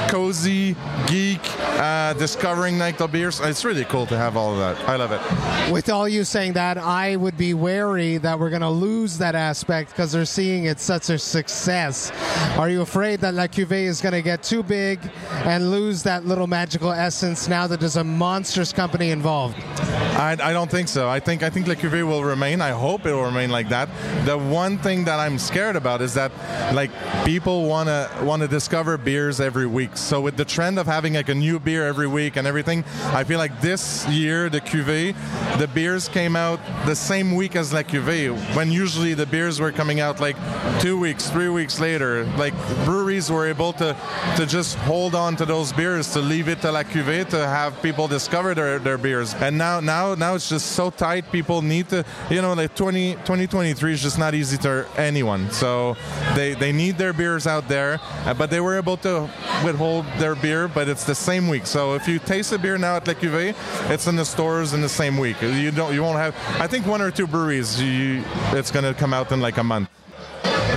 cozy, 0.09 0.75
geek, 1.07 1.41
uh, 1.79 2.13
discovering 2.13 2.77
night 2.77 3.01
of 3.01 3.11
beers. 3.11 3.39
It's 3.39 3.65
really 3.65 3.85
cool 3.85 4.05
to 4.07 4.17
have 4.17 4.37
all 4.37 4.53
of 4.53 4.59
that. 4.59 4.87
I 4.87 4.95
love 4.95 5.11
it. 5.11 5.71
With 5.71 5.89
all 5.89 6.07
you 6.07 6.23
saying 6.23 6.53
that, 6.53 6.77
I 6.77 7.15
would 7.15 7.37
be 7.37 7.53
wary 7.53 8.17
that 8.17 8.39
we're 8.39 8.49
going 8.49 8.61
to 8.61 8.69
lose 8.69 9.17
that 9.17 9.35
aspect 9.35 9.91
because 9.91 10.11
they're 10.11 10.25
seeing 10.25 10.65
it 10.65 10.79
such 10.79 11.09
a 11.09 11.19
success. 11.19 12.11
Are 12.57 12.69
you 12.69 12.81
afraid 12.81 13.19
that 13.21 13.33
La 13.33 13.47
Cuvée 13.47 13.83
is 13.83 14.01
going 14.01 14.13
to 14.13 14.21
get 14.21 14.43
too 14.43 14.63
big 14.63 14.99
and 15.45 15.71
lose 15.71 16.03
that 16.03 16.25
little 16.25 16.47
magical 16.47 16.91
essence 16.91 17.47
now 17.47 17.67
that 17.67 17.79
there's 17.79 17.97
a 17.97 18.03
monstrous 18.03 18.73
company 18.73 19.11
involved? 19.11 19.55
I, 19.79 20.37
I 20.41 20.53
don't 20.53 20.69
think 20.69 20.87
so. 20.87 21.07
I 21.07 21.19
think 21.19 21.43
I 21.43 21.49
think 21.49 21.67
La 21.67 21.75
Cuvée 21.75 22.07
will 22.07 22.23
remain. 22.23 22.61
I 22.61 22.71
hope 22.71 23.05
it 23.05 23.13
will 23.13 23.25
remain 23.25 23.51
like 23.51 23.69
that. 23.69 23.89
The 24.25 24.37
one 24.37 24.77
thing 24.77 25.05
that 25.05 25.19
I'm 25.19 25.37
scared 25.37 25.75
about 25.75 26.01
is 26.01 26.13
that 26.15 26.31
like 26.73 26.91
people 27.25 27.65
want 27.65 27.89
to 27.89 28.47
discover 28.47 28.97
beers 28.97 29.39
every 29.39 29.67
week. 29.67 29.95
So 29.97 30.21
with 30.21 30.37
the 30.37 30.45
trend 30.45 30.79
of 30.79 30.85
having 30.85 31.13
like 31.13 31.29
a 31.29 31.35
new 31.35 31.59
beer 31.59 31.85
every 31.87 32.07
week 32.07 32.35
and 32.37 32.47
everything, 32.47 32.83
I 33.13 33.23
feel 33.23 33.37
like 33.37 33.61
this 33.61 34.07
year 34.07 34.49
the 34.49 34.61
Cuvée, 34.61 35.15
the 35.59 35.67
beers 35.67 36.07
came 36.07 36.35
out 36.35 36.59
the 36.85 36.95
same 36.95 37.35
week 37.35 37.55
as 37.55 37.73
La 37.73 37.83
Cuvée 37.83 38.33
when 38.55 38.71
usually 38.71 39.13
the 39.13 39.25
beers 39.25 39.59
were 39.59 39.71
coming 39.71 39.99
out 39.99 40.19
like 40.19 40.37
2 40.81 40.97
weeks, 40.97 41.29
3 41.29 41.49
weeks 41.49 41.79
later. 41.79 42.25
Like 42.37 42.53
breweries 42.85 43.31
were 43.31 43.47
able 43.47 43.73
to 43.73 43.95
to 44.35 44.45
just 44.45 44.75
hold 44.79 45.15
on 45.15 45.35
to 45.35 45.45
those 45.45 45.73
beers 45.73 46.11
to 46.13 46.19
leave 46.19 46.47
it 46.47 46.61
to 46.61 46.71
La 46.71 46.83
Cuvée 46.83 47.27
to 47.29 47.47
have 47.47 47.81
people 47.81 48.07
discover 48.07 48.53
their, 48.53 48.79
their 48.79 48.97
beers. 48.97 49.33
And 49.35 49.57
now 49.57 49.66
now 49.67 49.79
now 49.79 50.15
now 50.15 50.35
it's 50.35 50.49
just 50.49 50.67
so 50.79 50.89
tight 50.89 51.23
people 51.31 51.61
need 51.61 51.89
to 51.89 52.05
you 52.29 52.41
know 52.41 52.53
like 52.53 52.73
20 52.75 53.13
2023 53.13 53.93
is 53.93 54.01
just 54.01 54.17
not 54.17 54.33
easy 54.33 54.57
to 54.57 54.85
anyone. 54.97 55.51
So 55.51 55.95
they 56.35 56.53
they 56.53 56.71
need 56.71 56.97
their 56.97 57.13
beers 57.13 57.45
out 57.47 57.67
there, 57.67 57.99
uh, 58.25 58.33
but 58.33 58.49
they 58.49 58.61
were 58.61 58.77
able 58.77 58.97
to 58.97 59.29
withhold 59.65 60.05
their 60.17 60.35
beer, 60.35 60.67
but 60.67 60.87
it's 60.87 61.05
the 61.05 61.15
same 61.15 61.47
week. 61.47 61.65
So 61.65 61.95
if 61.95 62.07
you 62.07 62.19
taste 62.19 62.51
a 62.53 62.59
beer 62.59 62.77
now 62.77 62.95
at 62.97 63.07
La 63.07 63.13
Cuvée, 63.13 63.55
it's 63.93 64.07
in 64.07 64.15
the 64.15 64.25
stores 64.25 64.73
in 64.73 64.81
the 64.81 64.93
same 65.01 65.17
week. 65.17 65.41
You 65.41 65.71
don't 65.71 65.93
you 65.93 66.01
won't 66.03 66.19
have 66.25 66.33
I 66.65 66.67
think 66.67 66.85
one 66.85 67.01
or 67.01 67.11
two 67.11 67.27
breweries 67.27 67.81
you, 67.81 68.23
it's 68.53 68.71
going 68.71 68.85
to 68.85 68.93
come 68.93 69.13
out 69.13 69.31
in 69.31 69.41
like 69.41 69.57
a 69.57 69.63
month. 69.63 69.89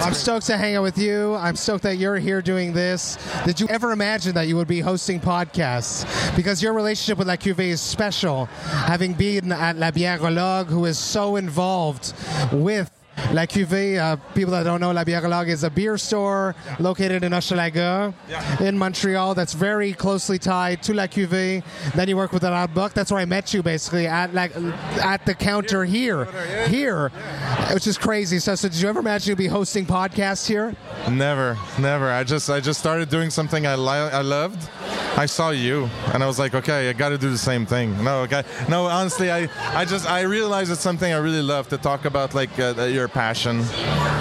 I'm 0.02 0.14
stoked 0.14 0.46
to 0.46 0.56
hang 0.56 0.76
out 0.76 0.82
with 0.82 0.96
you. 0.96 1.34
I'm 1.34 1.56
stoked 1.56 1.82
that 1.82 1.96
you're 1.96 2.16
here 2.16 2.40
doing 2.40 2.72
this. 2.72 3.18
Did 3.44 3.60
you 3.60 3.68
ever 3.68 3.92
imagine 3.92 4.34
that 4.34 4.48
you 4.48 4.56
would 4.56 4.66
be 4.66 4.80
hosting 4.80 5.20
podcasts? 5.20 6.06
Because 6.34 6.62
your 6.62 6.72
relationship 6.72 7.18
with 7.18 7.28
La 7.28 7.36
Cuvée 7.36 7.68
is 7.68 7.82
special, 7.82 8.46
having 8.46 9.12
been 9.12 9.52
at 9.52 9.76
La 9.76 9.90
Biérologue, 9.90 10.68
who 10.68 10.86
is 10.86 10.98
so 10.98 11.36
involved 11.36 12.14
with 12.50 12.90
La 13.32 13.46
Cuvée, 13.46 13.98
uh, 13.98 14.16
people 14.34 14.50
that 14.52 14.64
don't 14.64 14.80
know, 14.80 14.90
La 14.90 15.04
Bière 15.04 15.20
Biérologue 15.20 15.48
is 15.48 15.64
a 15.64 15.70
beer 15.70 15.96
store 15.98 16.54
located 16.78 17.22
in 17.24 17.32
Hochelaga 17.32 18.12
in 18.60 18.76
Montreal 18.78 19.34
that's 19.34 19.52
very 19.52 19.92
closely 19.92 20.38
tied 20.38 20.82
to 20.82 20.94
La 20.94 21.06
Cuvée. 21.06 21.62
Then 21.94 22.08
you 22.08 22.16
work 22.16 22.32
with 22.32 22.44
an 22.44 22.52
ad 22.52 22.74
book. 22.74 22.92
That's 22.94 23.12
where 23.12 23.20
I 23.20 23.24
met 23.24 23.52
you, 23.54 23.62
basically, 23.62 24.06
at 24.06 24.34
like 24.34 24.52
at 25.02 25.26
the 25.26 25.34
counter 25.34 25.84
here, 25.84 26.24
here, 26.68 27.10
which 27.72 27.86
is 27.86 27.98
crazy. 27.98 28.38
So, 28.38 28.54
so 28.54 28.68
did 28.68 28.80
you 28.80 28.88
ever 28.88 29.00
imagine 29.00 29.30
you'd 29.30 29.38
be 29.38 29.46
hosting 29.46 29.86
podcasts 29.86 30.46
here? 30.46 30.74
Never, 31.10 31.58
never. 31.78 32.10
I 32.10 32.24
just 32.24 32.48
I 32.50 32.60
just 32.60 32.80
started 32.80 33.10
doing 33.10 33.30
something 33.30 33.66
I 33.66 33.74
li- 33.74 34.10
I 34.12 34.22
loved. 34.22 34.68
I 35.16 35.26
saw 35.26 35.50
you, 35.50 35.90
and 36.14 36.22
I 36.22 36.26
was 36.26 36.38
like, 36.38 36.54
okay, 36.54 36.88
I 36.88 36.92
got 36.92 37.10
to 37.10 37.18
do 37.18 37.30
the 37.30 37.36
same 37.38 37.66
thing. 37.66 38.02
No, 38.02 38.22
okay, 38.22 38.44
no. 38.68 38.86
Honestly, 38.86 39.30
I 39.30 39.48
I 39.74 39.84
just 39.84 40.08
I 40.08 40.22
realized 40.22 40.70
it's 40.70 40.80
something 40.80 41.12
I 41.12 41.18
really 41.18 41.42
love 41.42 41.68
to 41.68 41.76
talk 41.78 42.04
about, 42.04 42.34
like 42.34 42.50
uh, 42.58 42.84
your 42.84 43.08
passion, 43.12 43.60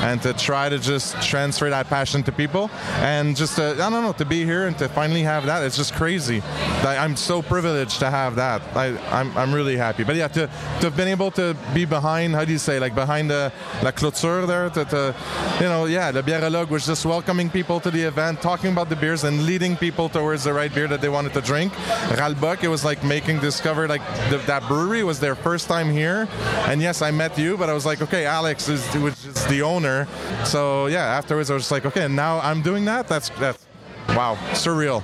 and 0.04 0.22
to 0.22 0.34
try 0.34 0.70
to 0.70 0.80
just 0.80 1.22
transfer 1.22 1.70
that 1.70 1.88
passion 1.88 2.24
to 2.24 2.32
people, 2.32 2.70
and 3.00 3.36
just 3.36 3.56
to, 3.58 3.72
I 3.74 3.90
don't 3.90 4.04
know 4.04 4.14
to 4.14 4.26
be 4.26 4.46
here 4.46 4.68
and 4.68 4.78
to 4.80 4.90
finally 4.90 5.24
have 5.24 5.46
that. 5.46 5.64
It's 5.64 5.78
just 5.78 5.94
crazy. 5.94 6.42
I'm 6.84 7.16
so 7.16 7.42
privileged 7.42 8.00
to 8.00 8.10
have 8.10 8.36
that. 8.36 8.62
I 8.76 8.98
I'm 9.12 9.36
I'm 9.38 9.54
really 9.54 9.78
happy. 9.78 10.04
But 10.04 10.16
yeah, 10.16 10.28
to 10.30 10.48
to 10.48 10.84
have 10.88 10.98
been 10.98 11.08
able 11.08 11.32
to 11.32 11.56
be 11.74 11.86
behind, 11.86 12.36
how 12.36 12.46
do 12.46 12.52
you 12.52 12.58
say, 12.58 12.80
like 12.80 12.96
behind 12.96 13.30
the 13.30 13.52
la 13.84 13.92
clôture 13.92 14.48
there, 14.48 14.70
to, 14.70 14.86
to 14.86 15.16
you 15.60 15.68
know, 15.68 15.86
yeah, 15.86 16.12
the 16.12 16.24
Biérologue 16.24 16.70
was 16.70 16.86
just 16.86 17.06
welcoming 17.06 17.50
people 17.50 17.80
to 17.80 17.92
the 17.92 18.02
event, 18.02 18.42
talking 18.42 18.72
about 18.72 18.90
the 18.90 18.96
beers, 18.96 19.24
and 19.24 19.46
leading 19.46 19.76
people 19.76 20.10
towards 20.10 20.44
the 20.44 20.54
right 20.54 20.74
beer 20.74 20.88
that 20.88 21.02
they 21.02 21.10
wanted 21.10 21.34
to 21.34 21.42
drink. 21.42 21.74
Ras 22.18 22.32
L'Bock, 22.32 22.64
it 22.64 22.70
was 22.70 22.86
like 22.86 23.04
making 23.04 23.40
discover 23.40 23.88
like 23.88 24.02
the, 24.30 24.38
that 24.48 24.64
brewery 24.68 25.04
was 25.04 25.20
their 25.20 25.36
first 25.36 25.68
time 25.68 25.90
here, 25.90 26.28
and 26.68 26.82
yes, 26.82 27.02
I 27.02 27.12
met 27.12 27.38
you, 27.38 27.58
but 27.58 27.70
I 27.70 27.74
was 27.74 27.86
like, 27.86 28.02
okay, 28.02 28.26
Alex 28.26 28.69
is 28.70 28.86
which 28.96 29.26
is 29.26 29.46
the 29.48 29.62
owner, 29.62 30.08
so 30.46 30.88
yeah. 30.88 31.04
Afterwards, 31.04 31.50
I 31.50 31.54
was 31.54 31.64
just 31.64 31.72
like, 31.72 31.86
okay, 31.86 32.08
now 32.08 32.40
I'm 32.40 32.62
doing 32.62 32.86
that. 32.86 33.08
That's 33.08 33.30
that's 33.40 33.66
wow, 34.10 34.36
surreal. 34.52 35.04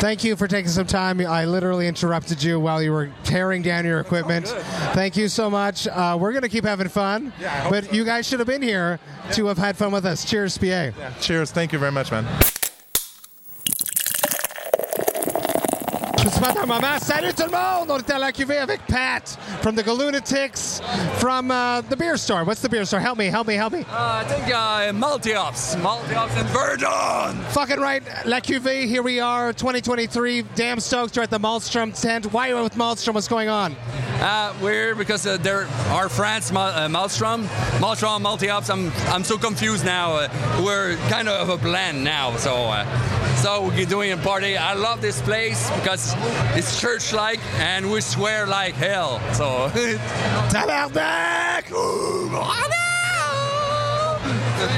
Thank 0.00 0.22
you 0.22 0.36
for 0.36 0.46
taking 0.46 0.70
some 0.70 0.86
time. 0.86 1.20
I 1.20 1.46
literally 1.46 1.88
interrupted 1.88 2.42
you 2.42 2.60
while 2.60 2.82
you 2.82 2.92
were 2.92 3.10
tearing 3.22 3.62
down 3.62 3.86
your 3.86 4.00
equipment. 4.00 4.48
Thank 4.92 5.16
you 5.16 5.28
so 5.28 5.48
much. 5.48 5.86
Uh, 5.86 6.18
we're 6.20 6.32
going 6.32 6.42
to 6.42 6.48
keep 6.48 6.64
having 6.64 6.88
fun, 6.88 7.32
but 7.70 7.94
you 7.94 8.04
guys 8.04 8.26
should 8.26 8.40
have 8.40 8.48
been 8.48 8.60
here 8.60 8.98
to 9.32 9.46
have 9.46 9.56
had 9.56 9.76
fun 9.76 9.92
with 9.92 10.04
us. 10.04 10.24
Cheers, 10.24 10.58
PA. 10.58 10.90
Cheers. 11.20 11.52
Thank 11.52 11.72
you 11.72 11.78
very 11.78 11.92
much, 11.92 12.10
man. 12.10 12.26
Suis 16.30 16.40
pas 16.40 16.54
un 16.58 16.66
moment. 16.66 16.98
Salut 17.00 17.34
tout 17.34 17.44
le 17.44 17.50
monde! 17.50 17.90
On 17.90 17.98
est 17.98 18.10
à 18.10 18.18
la 18.18 18.32
cuvée 18.32 18.56
avec 18.56 18.80
Pat 18.86 19.38
from 19.60 19.76
the 19.76 19.84
Galunatics 19.84 20.80
from 21.18 21.50
uh, 21.50 21.82
the 21.90 21.96
beer 21.96 22.16
store. 22.16 22.44
What's 22.44 22.62
the 22.62 22.68
beer 22.68 22.86
store? 22.86 23.00
Help 23.00 23.18
me, 23.18 23.26
help 23.26 23.46
me, 23.46 23.54
help 23.54 23.74
me. 23.74 23.80
Uh, 23.80 24.22
I 24.22 24.24
think 24.24 24.46
uh, 24.46 24.92
Maltéhops. 24.92 25.76
Maltéhops 25.82 26.40
in 26.40 26.46
Verdun! 26.46 27.42
Fucking 27.50 27.78
right. 27.78 28.02
La 28.24 28.40
Cuvée, 28.40 28.88
here 28.88 29.02
we 29.02 29.20
are, 29.20 29.52
2023. 29.52 30.42
Damn 30.54 30.80
stoked. 30.80 31.14
You're 31.14 31.24
at 31.24 31.30
the 31.30 31.38
Malmstrom 31.38 31.92
tent. 32.00 32.32
Why 32.32 32.50
are 32.50 32.56
you 32.56 32.62
with 32.62 32.74
Malmstrom? 32.74 33.12
What's 33.12 33.28
going 33.28 33.50
on? 33.50 33.76
Uh, 34.20 34.54
we're 34.62 34.94
because 34.94 35.26
uh, 35.26 35.36
they're 35.36 35.66
our 35.90 36.08
friends, 36.08 36.50
Mal- 36.50 36.72
uh, 36.72 36.88
Malmstrom, 36.88 37.44
Malmstrom, 37.80 38.22
Maltéhops. 38.22 38.70
I'm 38.70 38.90
I'm 39.12 39.24
so 39.24 39.36
confused 39.36 39.84
now. 39.84 40.14
Uh, 40.14 40.62
we're 40.64 40.96
kind 41.10 41.28
of 41.28 41.50
a 41.50 41.58
blend 41.58 42.02
now, 42.02 42.34
so 42.36 42.70
uh, 43.44 43.56
so 43.58 43.68
we're 43.68 43.86
doing 43.86 44.12
a 44.12 44.16
party. 44.16 44.56
I 44.56 44.74
love 44.74 45.00
this 45.00 45.20
place 45.22 45.70
because 45.70 46.14
it's 46.56 46.80
church-like 46.80 47.40
and 47.58 47.90
we 47.90 48.00
swear 48.00 48.46
like 48.46 48.74
hell. 48.74 49.20
So 49.32 49.68
Tabarnak! 50.50 51.70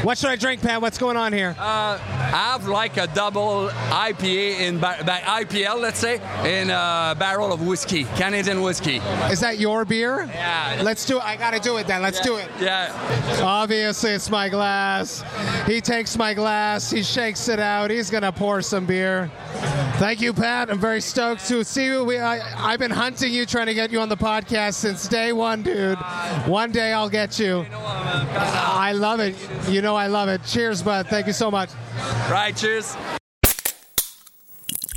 What 0.03 0.19
should 0.19 0.31
I 0.31 0.37
drink, 0.37 0.63
Pat? 0.63 0.81
What's 0.81 0.99
going 0.99 1.17
on 1.17 1.33
here? 1.33 1.55
Uh, 1.59 1.99
I 2.01 2.53
have 2.53 2.69
like 2.69 2.97
a 2.97 3.07
double 3.09 3.69
IPA 3.69 4.61
in 4.61 4.79
IPL, 4.81 5.81
let's 5.81 5.99
say, 5.99 6.15
in 6.45 6.71
a 6.71 7.15
barrel 7.19 7.53
of 7.53 7.67
whiskey, 7.67 8.05
Canadian 8.17 8.63
whiskey. 8.63 8.97
Is 9.31 9.41
that 9.41 9.59
your 9.59 9.85
beer? 9.85 10.25
Yeah. 10.25 10.81
Let's 10.83 11.05
do 11.05 11.19
it. 11.19 11.25
I 11.25 11.37
got 11.37 11.53
to 11.53 11.61
do 11.61 11.77
it 11.79 11.87
then. 11.87 12.03
Let's 12.03 12.21
do 12.21 12.37
it. 12.37 12.49
Yeah. 12.61 12.93
Obviously, 13.43 14.11
it's 14.13 14.31
my 14.31 14.49
glass. 14.49 15.25
He 15.67 15.81
takes 15.81 16.17
my 16.17 16.35
glass, 16.35 16.91
he 16.91 17.03
shakes 17.03 17.49
it 17.49 17.59
out. 17.59 17.91
He's 17.91 18.11
going 18.11 18.23
to 18.23 18.33
pour 18.33 18.63
some 18.63 18.87
beer. 18.87 19.31
Thank 19.99 20.21
you, 20.21 20.33
Pat. 20.33 20.71
I'm 20.71 20.79
very 20.79 21.01
stoked 21.01 21.47
to 21.49 21.65
see 21.65 21.87
you. 21.87 22.05
We, 22.05 22.19
I, 22.19 22.41
I've 22.57 22.79
been 22.79 22.91
hunting 22.91 23.33
you, 23.33 23.47
trying 23.47 23.67
to 23.67 23.75
get 23.75 23.91
you 23.91 24.01
on 24.01 24.09
the 24.09 24.17
podcast 24.17 24.75
since 24.75 25.09
day 25.09 25.33
one, 25.33 25.63
dude. 25.63 25.99
One 26.47 26.71
day 26.71 26.93
I'll 26.93 27.09
get 27.09 27.39
you. 27.39 27.65
I 28.19 28.93
love 28.93 29.21
it. 29.21 29.35
You 29.69 29.83
know 29.83 29.97
I 29.97 30.07
love 30.07 30.29
it. 30.29 30.41
Cheers, 30.47 30.83
bud. 30.83 31.07
Thank 31.09 31.27
you 31.27 31.33
so 31.33 31.51
much. 31.51 31.71
Right, 32.31 32.55
cheers. 32.57 32.97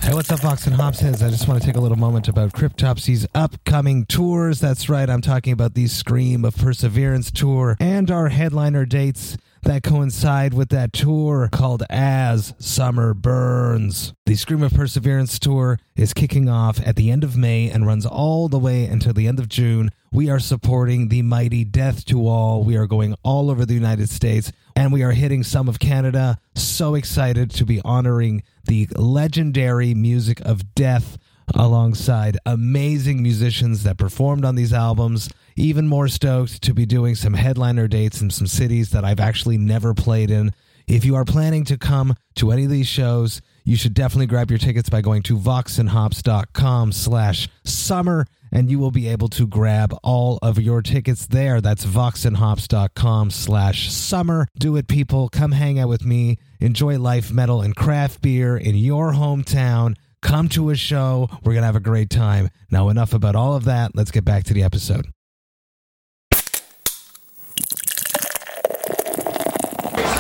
Hey, 0.02 0.14
what's 0.16 0.32
up, 0.32 0.40
Vox 0.40 0.66
and 0.66 0.76
Hops 0.76 1.02
heads? 1.02 1.22
I 1.22 1.30
just 1.30 1.48
want 1.48 1.62
to 1.62 1.68
take 1.68 1.76
a 1.76 1.80
little 1.80 1.98
moment 1.98 2.28
about 2.28 2.54
Cryptopsy's 2.54 3.28
upcoming 3.36 4.06
tours. 4.06 4.60
That's 4.60 4.90
right, 4.90 5.10
I'm 5.10 5.22
talking 5.22 5.54
about 5.54 5.74
the 5.76 5.88
Scream 5.88 6.46
of 6.46 6.56
Perseverance 6.58 7.30
tour 7.32 7.76
and 7.80 8.10
our 8.10 8.30
headliner 8.30 8.86
dates. 8.86 9.38
that 9.64 9.84
coincide 9.84 10.54
with 10.54 10.70
that 10.70 10.94
tour 10.94 11.50
called 11.52 11.84
As 11.90 12.54
Summer 12.60 13.14
Burns. 13.14 14.14
The 14.26 14.36
Scream 14.36 14.64
of 14.64 14.74
Perseverance 14.74 15.38
tour 15.38 15.80
is 15.96 16.14
kicking 16.14 16.48
off 16.48 16.80
at 16.86 16.96
the 16.96 17.12
end 17.12 17.24
of 17.24 17.36
May 17.36 17.70
and 17.70 17.86
runs 17.86 18.06
all 18.06 18.48
the 18.48 18.60
way 18.60 18.86
until 18.86 19.14
the 19.14 19.28
end 19.28 19.38
of 19.40 19.50
June. 19.50 19.92
We 20.12 20.30
are 20.32 20.40
supporting 20.40 21.10
the 21.10 21.22
mighty 21.22 21.64
Death 21.64 22.04
to 22.06 22.28
All. 22.28 22.64
We 22.64 22.78
are 22.78 22.88
going 22.88 23.16
all 23.22 23.52
over 23.52 23.64
the 23.64 23.76
United 23.76 24.10
States 24.10 24.52
and 24.76 24.92
we 24.92 25.04
are 25.04 25.12
hitting 25.12 25.44
some 25.44 25.70
of 25.70 25.80
Canada. 25.80 26.40
So 26.56 26.96
excited 26.96 27.52
to 27.52 27.66
be 27.66 27.80
honoring 27.86 28.42
the 28.66 28.88
legendary 28.96 29.94
music 29.94 30.42
of 30.42 30.74
death 30.74 31.20
alongside 31.54 32.38
amazing 32.46 33.22
musicians 33.22 33.84
that 33.84 33.98
performed 33.98 34.46
on 34.46 34.56
these 34.56 34.74
albums. 34.74 35.30
Even 35.56 35.88
more 35.88 36.08
stoked 36.08 36.64
to 36.64 36.74
be 36.74 36.88
doing 36.88 37.14
some 37.14 37.34
headliner 37.36 37.88
dates 37.88 38.20
in 38.20 38.32
some 38.32 38.48
cities 38.48 38.90
that 38.90 39.06
I've 39.06 39.20
actually 39.20 39.58
never 39.58 39.94
played 39.94 40.32
in. 40.32 40.54
If 40.88 41.06
you 41.06 41.16
are 41.16 41.26
planning 41.26 41.66
to 41.66 41.78
come 41.78 42.16
to 42.36 42.52
any 42.52 42.64
of 42.64 42.72
these 42.72 42.88
shows, 42.88 43.44
you 43.64 43.76
should 43.76 43.94
definitely 43.94 44.26
grab 44.26 44.50
your 44.50 44.58
tickets 44.58 44.90
by 44.90 45.02
going 45.02 45.22
to 45.24 45.38
voxandhops.com 45.38 46.94
slash 46.94 47.48
summer 47.64 48.26
and 48.52 48.70
you 48.70 48.80
will 48.80 48.92
be 48.92 49.08
able 49.08 49.28
to 49.30 49.48
grab 49.48 49.96
all 50.04 50.40
of 50.42 50.60
your 50.60 50.82
tickets 50.82 51.28
there. 51.28 51.62
That's 51.62 51.86
voxandhops.com 51.86 53.32
slash 53.32 53.92
summer. 53.92 54.48
Do 54.58 54.76
it, 54.76 54.88
people. 54.88 55.30
Come 55.30 55.52
hang 55.52 55.80
out 55.80 55.90
with 55.90 56.06
me. 56.06 56.38
Enjoy 56.60 56.98
life, 57.00 57.32
metal, 57.32 57.62
and 57.62 57.76
craft 57.76 58.22
beer 58.22 58.58
in 58.58 58.76
your 58.76 59.14
hometown. 59.14 59.96
Come 60.22 60.50
to 60.50 60.70
a 60.70 60.76
show. 60.76 61.30
We're 61.44 61.54
going 61.54 61.62
to 61.62 61.68
have 61.68 61.76
a 61.76 61.80
great 61.80 62.10
time. 62.10 62.50
Now, 62.70 62.90
enough 62.90 63.14
about 63.14 63.36
all 63.36 63.56
of 63.56 63.66
that. 63.66 63.96
Let's 63.96 64.12
get 64.12 64.26
back 64.26 64.44
to 64.46 64.54
the 64.54 64.64
episode. 64.64 65.08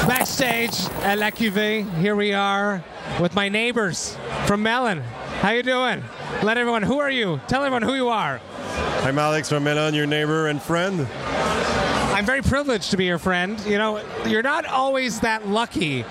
Backstage 0.08 0.74
at 1.04 1.20
La 1.20 1.30
Cuvée, 1.30 1.88
here 2.00 2.16
we 2.16 2.34
are 2.34 2.84
with 3.20 3.36
my 3.36 3.48
neighbors 3.48 4.18
from 4.48 4.64
Mellön. 4.64 5.04
How 5.40 5.52
you 5.52 5.64
doing? 5.64 6.04
Let 6.44 6.58
everyone, 6.58 6.84
who 6.84 7.00
are 7.00 7.10
you? 7.10 7.40
Tell 7.48 7.64
everyone 7.64 7.82
who 7.82 7.96
you 7.96 8.10
are. 8.10 8.42
I'm 9.04 9.18
Alex 9.18 9.48
from 9.48 9.64
Mellön, 9.64 9.96
your 9.96 10.06
neighbor 10.06 10.48
and 10.48 10.62
friend. 10.62 11.08
I'm 12.20 12.26
very 12.26 12.42
privileged 12.42 12.92
to 12.92 12.98
be 12.98 13.06
your 13.06 13.18
friend. 13.18 13.58
You 13.62 13.78
know, 13.78 14.04
you're 14.28 14.44
not 14.44 14.66
always 14.66 15.22
that 15.22 15.48
lucky 15.48 16.02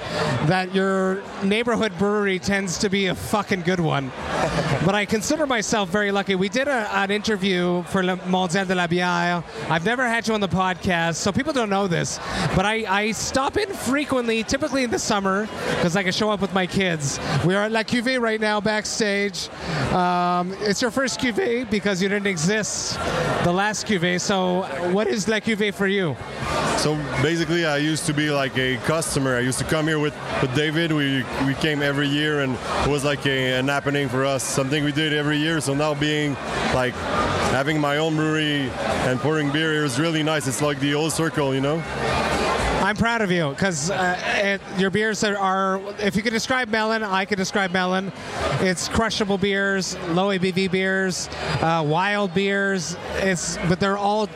that 0.46 0.74
your 0.74 1.22
neighborhood 1.42 1.92
brewery 1.98 2.38
tends 2.38 2.78
to 2.78 2.88
be 2.88 3.08
a 3.08 3.14
fucking 3.14 3.60
good 3.60 3.78
one. 3.78 4.10
but 4.86 4.94
I 4.94 5.04
consider 5.04 5.46
myself 5.46 5.90
very 5.90 6.10
lucky. 6.10 6.34
We 6.34 6.48
did 6.48 6.66
a, 6.66 6.88
an 6.96 7.10
interview 7.10 7.82
for 7.82 8.02
Le 8.02 8.16
Mondial 8.16 8.66
de 8.66 8.74
la 8.74 8.86
Bière. 8.86 9.44
I've 9.68 9.84
never 9.84 10.08
had 10.08 10.26
you 10.26 10.32
on 10.32 10.40
the 10.40 10.48
podcast, 10.48 11.16
so 11.16 11.30
people 11.30 11.52
don't 11.52 11.68
know 11.68 11.86
this. 11.86 12.18
But 12.56 12.64
I, 12.64 12.86
I 12.88 13.12
stop 13.12 13.58
in 13.58 13.68
frequently, 13.68 14.42
typically 14.44 14.84
in 14.84 14.90
the 14.90 14.98
summer, 14.98 15.46
because 15.74 15.94
I 15.94 16.02
can 16.02 16.12
show 16.12 16.30
up 16.30 16.40
with 16.40 16.54
my 16.54 16.66
kids. 16.66 17.20
We 17.44 17.54
are 17.54 17.64
at 17.64 17.72
La 17.72 17.82
Cuvée 17.82 18.18
right 18.18 18.40
now, 18.40 18.62
backstage. 18.62 19.50
Um, 19.92 20.56
it's 20.60 20.80
your 20.80 20.90
first 20.90 21.20
Cuvée 21.20 21.68
because 21.68 22.00
you 22.02 22.08
didn't 22.08 22.28
exist 22.28 22.94
the 23.44 23.52
last 23.52 23.86
Cuvée. 23.86 24.18
So, 24.18 24.62
what 24.92 25.06
is 25.06 25.28
La 25.28 25.40
Cuvée 25.40 25.74
for 25.74 25.86
you? 25.86 25.97
So 26.78 26.94
basically, 27.22 27.66
I 27.66 27.78
used 27.78 28.06
to 28.06 28.14
be 28.14 28.30
like 28.30 28.56
a 28.56 28.76
customer. 28.78 29.37
I 29.37 29.40
used 29.40 29.58
to 29.58 29.64
come 29.64 29.88
here 29.88 29.98
with, 29.98 30.14
with 30.40 30.54
David. 30.54 30.92
We 30.92 31.24
we 31.44 31.54
came 31.54 31.82
every 31.82 32.08
year, 32.08 32.40
and 32.40 32.54
it 32.54 32.88
was 32.88 33.04
like 33.04 33.26
a, 33.26 33.58
an 33.58 33.66
happening 33.68 34.08
for 34.08 34.24
us. 34.24 34.44
Something 34.44 34.84
we 34.84 34.92
did 34.92 35.12
every 35.12 35.38
year. 35.38 35.61
So 35.61 35.74
now 35.74 35.94
being 35.94 36.34
like 36.74 36.94
having 37.50 37.80
my 37.80 37.98
own 37.98 38.14
brewery 38.14 38.70
and 39.08 39.18
pouring 39.18 39.50
beer 39.50 39.72
here 39.72 39.84
is 39.84 39.98
really 39.98 40.22
nice. 40.22 40.46
It's 40.46 40.62
like 40.62 40.78
the 40.78 40.94
old 40.94 41.12
circle, 41.12 41.54
you 41.54 41.61
know. 41.61 41.82
I'm 42.88 42.96
proud 42.96 43.20
of 43.20 43.31
you 43.31 43.51
because 43.51 43.90
uh, 43.90 44.59
your 44.79 44.88
beers 44.88 45.22
are, 45.22 45.79
if 45.98 46.16
you 46.16 46.22
could 46.22 46.33
describe 46.33 46.70
Mellön, 46.70 47.03
I 47.03 47.27
could 47.27 47.37
describe 47.37 47.70
Mellön. 47.70 48.11
It's 48.62 48.88
crushable 48.88 49.37
beers, 49.37 49.94
low 50.09 50.29
ABV 50.29 50.70
beers, 50.70 51.29
uh, 51.61 51.85
wild 51.87 52.33
beers. 52.33 52.96
It's 53.16 53.59
but 53.68 53.79
they're 53.79 53.98
all 53.98 54.27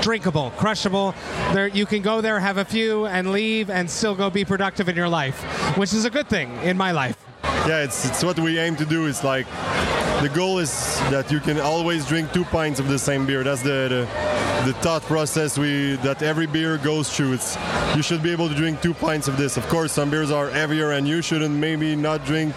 drinkable, 0.00 0.50
crushable. 0.56 1.14
There 1.52 1.68
you 1.68 1.86
can 1.86 2.02
go 2.02 2.20
there, 2.20 2.40
have 2.40 2.56
a 2.56 2.64
few, 2.64 3.06
and 3.06 3.30
leave, 3.30 3.70
and 3.70 3.88
still 3.88 4.16
go 4.16 4.28
be 4.28 4.44
productive 4.44 4.88
in 4.88 4.96
your 4.96 5.08
life, 5.08 5.40
which 5.78 5.94
is 5.94 6.04
a 6.04 6.10
good 6.10 6.28
thing 6.28 6.56
in 6.62 6.76
my 6.76 6.90
life. 6.90 7.16
Yeah, 7.44 7.84
it's 7.84 8.04
it's 8.04 8.24
what 8.24 8.40
we 8.40 8.58
aim 8.58 8.74
to 8.74 8.84
do. 8.84 9.06
It's 9.06 9.22
like 9.22 9.46
the 10.22 10.28
goal 10.28 10.58
is 10.58 10.70
that 11.10 11.30
you 11.30 11.40
can 11.40 11.58
always 11.58 12.06
drink 12.06 12.32
two 12.32 12.44
pints 12.44 12.78
of 12.78 12.88
the 12.88 12.98
same 12.98 13.26
beer. 13.26 13.42
That's 13.42 13.62
the, 13.62 13.88
the 13.88 14.40
the 14.66 14.74
thought 14.74 15.02
process 15.02 15.56
we 15.56 15.96
that 15.96 16.22
every 16.22 16.46
beer 16.46 16.76
goes 16.76 17.14
through. 17.14 17.32
It's 17.32 17.56
you 17.96 18.02
should 18.02 18.22
be 18.22 18.30
able 18.30 18.48
to 18.48 18.54
drink 18.54 18.82
two 18.82 18.92
pints 18.92 19.28
of 19.28 19.36
this. 19.38 19.56
Of 19.56 19.66
course, 19.68 19.92
some 19.92 20.10
beers 20.10 20.30
are 20.30 20.50
heavier, 20.50 20.92
and 20.92 21.08
you 21.08 21.22
shouldn't 21.22 21.54
maybe 21.54 21.96
not 21.96 22.24
drink 22.26 22.54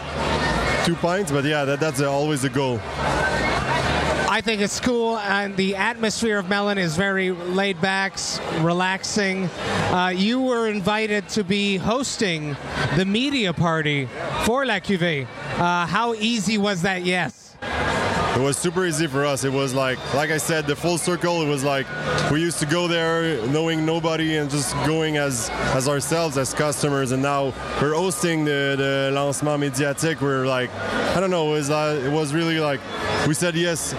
two 0.84 0.96
pints. 0.96 1.32
But 1.32 1.46
yeah, 1.46 1.64
that, 1.66 1.80
that's 1.80 2.02
always 2.02 2.42
the 2.42 2.50
goal. 2.50 2.80
I 4.34 4.42
think 4.42 4.62
it's 4.62 4.80
cool, 4.80 5.20
and 5.20 5.56
the 5.56 5.76
atmosphere 5.76 6.40
of 6.40 6.48
Mellön 6.48 6.78
is 6.78 6.98
very 6.98 7.32
laid 7.32 7.80
back, 7.80 8.18
relaxing. 8.62 9.46
Uh, 9.46 10.12
you 10.14 10.42
were 10.42 10.68
invited 10.68 11.30
to 11.30 11.44
be 11.44 11.78
hosting 11.78 12.58
the 12.98 13.06
media 13.06 13.54
party 13.54 14.10
for 14.44 14.66
La 14.66 14.80
Cuvée. 14.80 15.28
Uh, 15.58 15.86
how 15.86 16.16
easy 16.16 16.58
was 16.58 16.82
that? 16.82 17.06
Yes. 17.06 17.33
It 18.36 18.42
was 18.42 18.58
super 18.58 18.84
easy 18.84 19.06
for 19.06 19.26
us. 19.26 19.44
It 19.44 19.54
was 19.54 19.76
like, 19.76 20.00
like 20.16 20.32
I 20.32 20.38
said, 20.38 20.66
the 20.66 20.76
full 20.76 20.98
circle. 20.98 21.44
It 21.44 21.48
was 21.48 21.64
like 21.64 21.86
we 22.32 22.42
used 22.42 22.58
to 22.60 22.66
go 22.66 22.88
there 22.88 23.46
knowing 23.48 23.86
nobody 23.86 24.38
and 24.38 24.50
just 24.50 24.74
going 24.88 25.18
as 25.18 25.52
as 25.78 25.88
ourselves 25.88 26.36
as 26.40 26.52
customers. 26.52 27.12
And 27.12 27.22
now 27.22 27.54
we're 27.80 27.94
hosting 27.94 28.44
the, 28.44 28.76
the 28.76 29.12
lancement 29.14 29.62
médiatique. 29.62 30.20
We're 30.20 30.48
like, 30.48 30.74
I 31.16 31.20
don't 31.20 31.30
know. 31.30 31.54
It 31.54 31.70
was 31.70 31.70
it 31.70 32.12
was 32.12 32.34
really 32.34 32.60
like 32.60 32.80
we 33.28 33.36
said 33.36 33.54
yes 33.54 33.94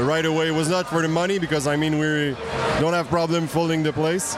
right 0.00 0.24
away. 0.24 0.48
It 0.48 0.54
was 0.54 0.70
not 0.70 0.86
for 0.86 1.02
the 1.02 1.08
money 1.08 1.38
because 1.38 1.66
I 1.66 1.76
mean 1.76 1.98
we 1.98 2.34
don't 2.80 2.94
have 2.94 3.08
problem 3.08 3.46
filling 3.46 3.82
the 3.82 3.92
place. 3.92 4.34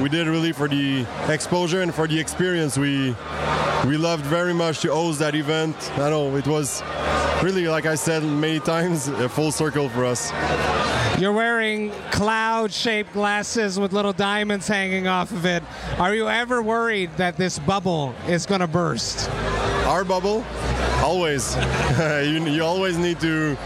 We 0.00 0.08
did 0.08 0.26
really 0.28 0.52
for 0.52 0.66
the 0.66 1.04
exposure 1.28 1.82
and 1.82 1.94
for 1.94 2.06
the 2.08 2.18
experience. 2.18 2.78
We 2.78 3.14
we 3.86 3.98
loved 3.98 4.24
very 4.24 4.54
much 4.54 4.80
to 4.80 4.92
host 4.92 5.18
that 5.18 5.34
event. 5.34 5.76
I 5.98 6.08
know 6.08 6.34
it 6.36 6.46
was 6.46 6.82
really, 7.42 7.68
like 7.68 7.86
I 7.86 7.94
said 7.94 8.22
many 8.24 8.60
times, 8.60 8.77
a 8.86 9.28
full 9.28 9.52
circle 9.52 9.88
for 9.88 10.04
us. 10.04 10.30
You're 11.20 11.32
wearing 11.32 11.90
cloud 12.12 12.72
shaped 12.72 13.12
glasses 13.12 13.78
with 13.78 13.92
little 13.92 14.12
diamonds 14.12 14.68
hanging 14.68 15.08
off 15.08 15.32
of 15.32 15.44
it. 15.44 15.62
Are 15.98 16.14
you 16.14 16.28
ever 16.28 16.62
worried 16.62 17.10
that 17.16 17.36
this 17.36 17.58
bubble 17.58 18.14
is 18.28 18.46
going 18.46 18.60
to 18.60 18.68
burst? 18.68 19.28
Our 19.86 20.04
bubble? 20.04 20.44
Always. 20.98 21.56
you, 21.98 22.44
you 22.46 22.62
always 22.62 22.98
need 22.98 23.18
to. 23.20 23.56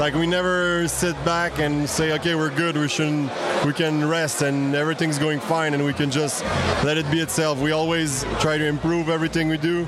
Like, 0.00 0.14
we 0.14 0.26
never 0.26 0.88
sit 0.88 1.14
back 1.24 1.58
and 1.58 1.88
say, 1.88 2.12
okay, 2.12 2.34
we're 2.34 2.54
good, 2.54 2.76
we 2.76 2.88
shouldn't 2.88 3.30
we 3.64 3.72
can 3.72 4.08
rest 4.08 4.42
and 4.42 4.74
everything's 4.74 5.18
going 5.18 5.38
fine 5.38 5.74
and 5.74 5.84
we 5.84 5.92
can 5.92 6.10
just 6.10 6.42
let 6.84 6.96
it 6.98 7.08
be 7.10 7.20
itself. 7.20 7.60
We 7.60 7.70
always 7.70 8.24
try 8.40 8.58
to 8.58 8.66
improve 8.66 9.08
everything 9.08 9.48
we 9.48 9.56
do, 9.56 9.86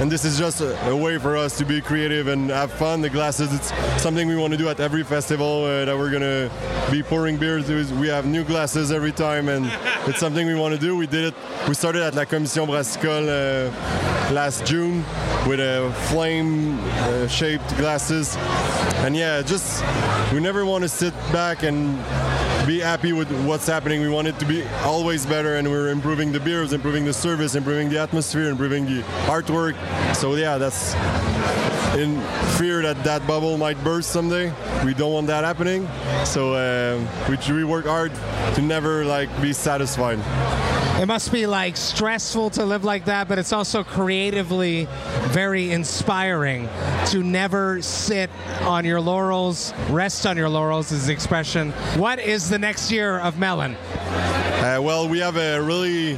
and 0.00 0.10
this 0.10 0.24
is 0.24 0.38
just 0.38 0.60
a, 0.60 0.90
a 0.90 0.96
way 0.96 1.18
for 1.18 1.36
us 1.36 1.56
to 1.58 1.64
be 1.64 1.80
creative 1.80 2.26
and 2.26 2.50
have 2.50 2.72
fun. 2.72 3.00
The 3.00 3.10
glasses, 3.10 3.52
it's 3.52 3.72
something 4.02 4.26
we 4.28 4.36
want 4.36 4.52
to 4.52 4.56
do 4.58 4.68
at 4.68 4.80
every 4.80 5.04
festival 5.04 5.64
uh, 5.64 5.84
that 5.84 5.96
we're 5.96 6.10
gonna 6.10 6.50
be 6.90 7.02
pouring 7.02 7.36
beers. 7.36 7.68
We 7.92 8.08
have 8.08 8.26
new 8.26 8.44
glasses 8.44 8.92
every 8.92 9.12
time, 9.12 9.48
and 9.48 9.66
it's 10.08 10.18
something 10.18 10.46
we 10.46 10.54
want 10.54 10.74
to 10.74 10.80
do. 10.80 10.96
We 10.96 11.06
did 11.06 11.24
it. 11.26 11.34
We 11.68 11.74
started 11.74 12.02
at 12.02 12.14
La 12.14 12.24
Commission 12.24 12.66
Brassicole 12.66 13.28
uh, 13.28 14.32
last 14.32 14.66
June 14.66 15.04
with 15.46 15.60
a 15.60 15.92
flame-shaped 16.08 17.72
uh, 17.72 17.76
glasses, 17.76 18.36
and 19.04 19.16
yeah, 19.16 19.42
just 19.42 19.84
we 20.32 20.40
never 20.40 20.66
want 20.66 20.82
to 20.82 20.88
sit 20.88 21.14
back 21.32 21.62
and 21.62 21.96
be 22.66 22.80
happy 22.80 23.12
with 23.12 23.30
what's 23.46 23.66
happening. 23.66 24.00
We 24.00 24.08
want 24.08 24.26
it 24.26 24.38
to 24.38 24.46
be 24.46 24.64
always 24.82 25.26
better, 25.26 25.56
and 25.56 25.68
we're 25.70 25.90
improving 25.90 26.32
the 26.32 26.40
beers, 26.40 26.72
improving 26.72 27.04
the 27.04 27.12
service, 27.12 27.54
improving 27.54 27.90
the 27.90 27.98
atmosphere, 27.98 28.48
improving 28.48 28.86
the 28.86 29.02
artwork. 29.26 29.74
So 30.14 30.34
yeah, 30.34 30.58
that's 30.58 30.94
in 31.96 32.20
fear 32.58 32.82
that 32.82 33.02
that 33.04 33.26
bubble 33.26 33.56
might 33.56 33.82
burst 33.84 34.10
someday. 34.10 34.52
We 34.84 34.94
don't 34.94 35.12
want 35.12 35.26
that 35.28 35.44
happening. 35.44 35.88
So 36.24 36.54
uh, 36.54 37.00
we, 37.28 37.54
we 37.54 37.64
work 37.64 37.86
hard 37.86 38.12
to 38.54 38.62
never 38.62 39.04
like 39.04 39.28
be 39.40 39.52
satisfied. 39.52 40.18
It 41.00 41.06
must 41.06 41.32
be 41.32 41.46
like 41.46 41.76
stressful 41.76 42.50
to 42.50 42.64
live 42.64 42.84
like 42.84 43.06
that, 43.06 43.26
but 43.26 43.38
it's 43.38 43.52
also 43.52 43.82
creatively 43.82 44.86
very 45.28 45.72
inspiring 45.72 46.68
to 47.06 47.22
never 47.22 47.82
sit 47.82 48.30
on 48.62 48.84
your 48.84 49.00
laurels, 49.00 49.74
rest 49.90 50.24
on 50.24 50.36
your 50.36 50.48
laurels 50.48 50.92
is 50.92 51.08
the 51.08 51.12
expression. 51.12 51.72
What 51.96 52.20
is 52.20 52.48
the 52.48 52.58
next 52.58 52.92
year 52.92 53.18
of 53.18 53.34
Mellön? 53.34 53.74
Uh, 53.74 54.80
well, 54.80 55.08
we 55.08 55.18
have 55.18 55.36
a 55.36 55.60
really 55.60 56.16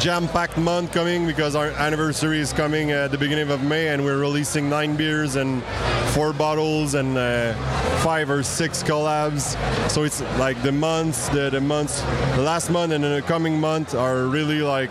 jam-packed 0.00 0.56
month 0.56 0.90
coming 0.92 1.26
because 1.26 1.54
our 1.54 1.68
anniversary 1.72 2.40
is 2.40 2.54
coming 2.54 2.90
at 2.90 3.10
the 3.10 3.18
beginning 3.18 3.50
of 3.50 3.62
May, 3.62 3.88
and 3.88 4.02
we're 4.02 4.16
releasing 4.16 4.66
nine 4.70 4.96
beers 4.96 5.36
and 5.36 5.62
four 6.10 6.32
bottles 6.32 6.94
and 6.94 7.16
uh, 7.16 7.54
five 7.98 8.30
or 8.30 8.42
six 8.42 8.82
collabs. 8.82 9.56
So 9.90 10.02
it's 10.02 10.20
like 10.38 10.60
the 10.62 10.72
months, 10.72 11.28
the, 11.28 11.50
the 11.50 11.60
months, 11.60 12.00
the 12.36 12.42
last 12.42 12.70
month 12.70 12.92
and 12.92 13.04
the 13.04 13.22
coming 13.26 13.60
month 13.60 13.94
are 13.94 14.24
really 14.24 14.60
like 14.60 14.90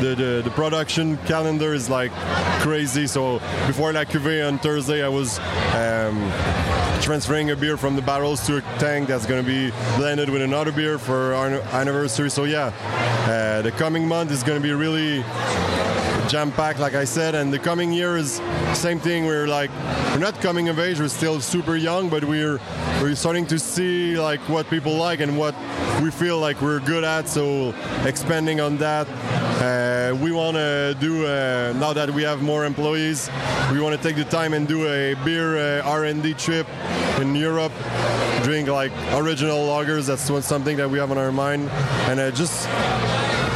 the, 0.00 0.14
the, 0.16 0.42
the 0.44 0.50
production 0.50 1.16
calendar 1.18 1.72
is 1.72 1.88
like 1.88 2.12
crazy. 2.60 3.06
So 3.06 3.38
before 3.66 3.92
La 3.92 4.04
Cuvée 4.04 4.46
on 4.46 4.58
Thursday, 4.58 5.04
I 5.04 5.08
was 5.08 5.38
um, 5.74 6.30
transferring 7.00 7.50
a 7.50 7.56
beer 7.56 7.76
from 7.76 7.96
the 7.96 8.02
barrels 8.02 8.44
to 8.46 8.58
a 8.58 8.60
tank 8.78 9.08
that's 9.08 9.26
going 9.26 9.44
to 9.44 9.48
be 9.48 9.70
blended 9.96 10.28
with 10.28 10.42
another 10.42 10.72
beer 10.72 10.98
for 10.98 11.34
our 11.34 11.48
anniversary. 11.72 12.30
So 12.30 12.44
yeah, 12.44 12.72
uh, 13.26 13.62
the 13.62 13.72
coming 13.72 14.06
month 14.06 14.30
is 14.30 14.42
going 14.42 14.60
to 14.60 14.62
be 14.62 14.72
really 14.72 15.22
jam 16.28 16.52
packed, 16.52 16.78
like 16.78 16.94
I 16.94 17.04
said, 17.04 17.34
and 17.34 17.52
the 17.52 17.58
coming 17.58 17.92
year 17.92 18.16
is 18.16 18.40
same 18.74 18.98
thing. 18.98 19.26
We're 19.26 19.46
like 19.46 19.70
we're 20.12 20.18
not 20.18 20.40
coming 20.40 20.68
of 20.68 20.78
age. 20.78 20.98
We're 21.00 21.08
still 21.08 21.40
super 21.40 21.76
young, 21.76 22.08
but 22.08 22.24
we're 22.24 22.58
we're 23.00 23.14
starting 23.14 23.46
to 23.46 23.58
see 23.58 24.18
like 24.18 24.40
what 24.48 24.68
people 24.70 24.94
like 24.96 25.20
and 25.20 25.38
what 25.38 25.54
we 26.02 26.10
feel 26.10 26.38
like 26.38 26.60
we're 26.60 26.80
good 26.80 27.04
at. 27.04 27.28
So 27.28 27.74
expanding 28.04 28.60
on 28.60 28.76
that. 28.78 29.06
Uh, 29.62 30.16
we 30.16 30.32
want 30.32 30.56
to 30.56 30.96
do 30.98 31.26
uh, 31.26 31.72
now 31.76 31.92
that 31.92 32.10
we 32.10 32.22
have 32.22 32.42
more 32.42 32.64
employees. 32.64 33.30
We 33.70 33.80
want 33.80 33.96
to 33.96 34.02
take 34.02 34.16
the 34.16 34.24
time 34.24 34.54
and 34.54 34.66
do 34.66 34.86
a 34.88 35.14
beer 35.24 35.80
uh, 35.80 35.88
R&D 35.88 36.34
trip 36.34 36.66
in 37.20 37.34
Europe. 37.34 37.72
Drink 38.42 38.68
like 38.68 38.92
original 39.12 39.58
lagers. 39.68 40.06
That's 40.06 40.46
something 40.46 40.76
that 40.76 40.90
we 40.90 40.98
have 40.98 41.10
on 41.12 41.18
our 41.18 41.30
mind, 41.30 41.68
and 42.08 42.18
uh, 42.18 42.30
just 42.32 42.66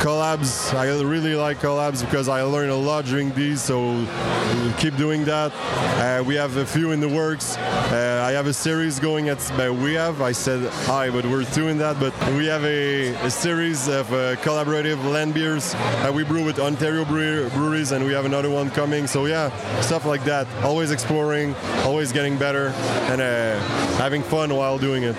collabs. 0.01 0.75
I 0.75 0.87
really 1.03 1.35
like 1.35 1.59
collabs 1.61 2.05
because 2.05 2.29
I 2.29 2.43
learn 2.43 2.71
a 2.71 2.77
lot 2.77 3.05
during 3.05 3.33
these, 3.33 3.63
so 3.63 3.81
we'll 3.81 4.73
keep 4.75 4.97
doing 4.97 5.25
that. 5.25 5.53
Uh, 5.99 6.23
we 6.25 6.35
have 6.35 6.57
a 6.57 6.67
few 6.67 6.93
in 6.93 7.01
the 7.01 7.09
works. 7.09 7.57
Uh, 7.57 8.25
I 8.27 8.33
have 8.33 8.47
a 8.47 8.53
series 8.53 9.01
going 9.01 9.29
at 9.29 9.41
we 9.81 9.95
have. 9.95 10.21
I 10.21 10.33
said 10.33 10.71
hi, 10.87 11.11
but 11.11 11.25
we're 11.27 11.45
doing 11.55 11.79
that. 11.79 11.99
But 11.99 12.13
we 12.35 12.47
have 12.47 12.65
a, 12.65 13.15
a 13.25 13.31
series 13.31 13.89
of 13.89 14.13
uh, 14.13 14.37
collaborative 14.37 15.03
land 15.11 15.35
beers 15.35 15.73
that 15.73 16.13
we 16.13 16.25
brew 16.25 16.45
with 16.45 16.59
Ontario 16.59 17.05
brewer- 17.05 17.49
breweries, 17.51 17.93
and 17.93 18.05
we 18.05 18.13
have 18.13 18.25
another 18.25 18.51
one 18.51 18.71
coming. 18.71 19.07
So 19.07 19.27
yeah, 19.27 19.51
stuff 19.81 20.05
like 20.05 20.25
that. 20.25 20.47
Always 20.65 20.91
exploring, 20.91 21.55
always 21.85 22.13
getting 22.13 22.37
better, 22.39 22.69
and 23.11 23.21
uh, 23.21 23.86
having 23.97 24.23
fun 24.23 24.55
while 24.55 24.79
doing 24.79 25.03
it. 25.03 25.17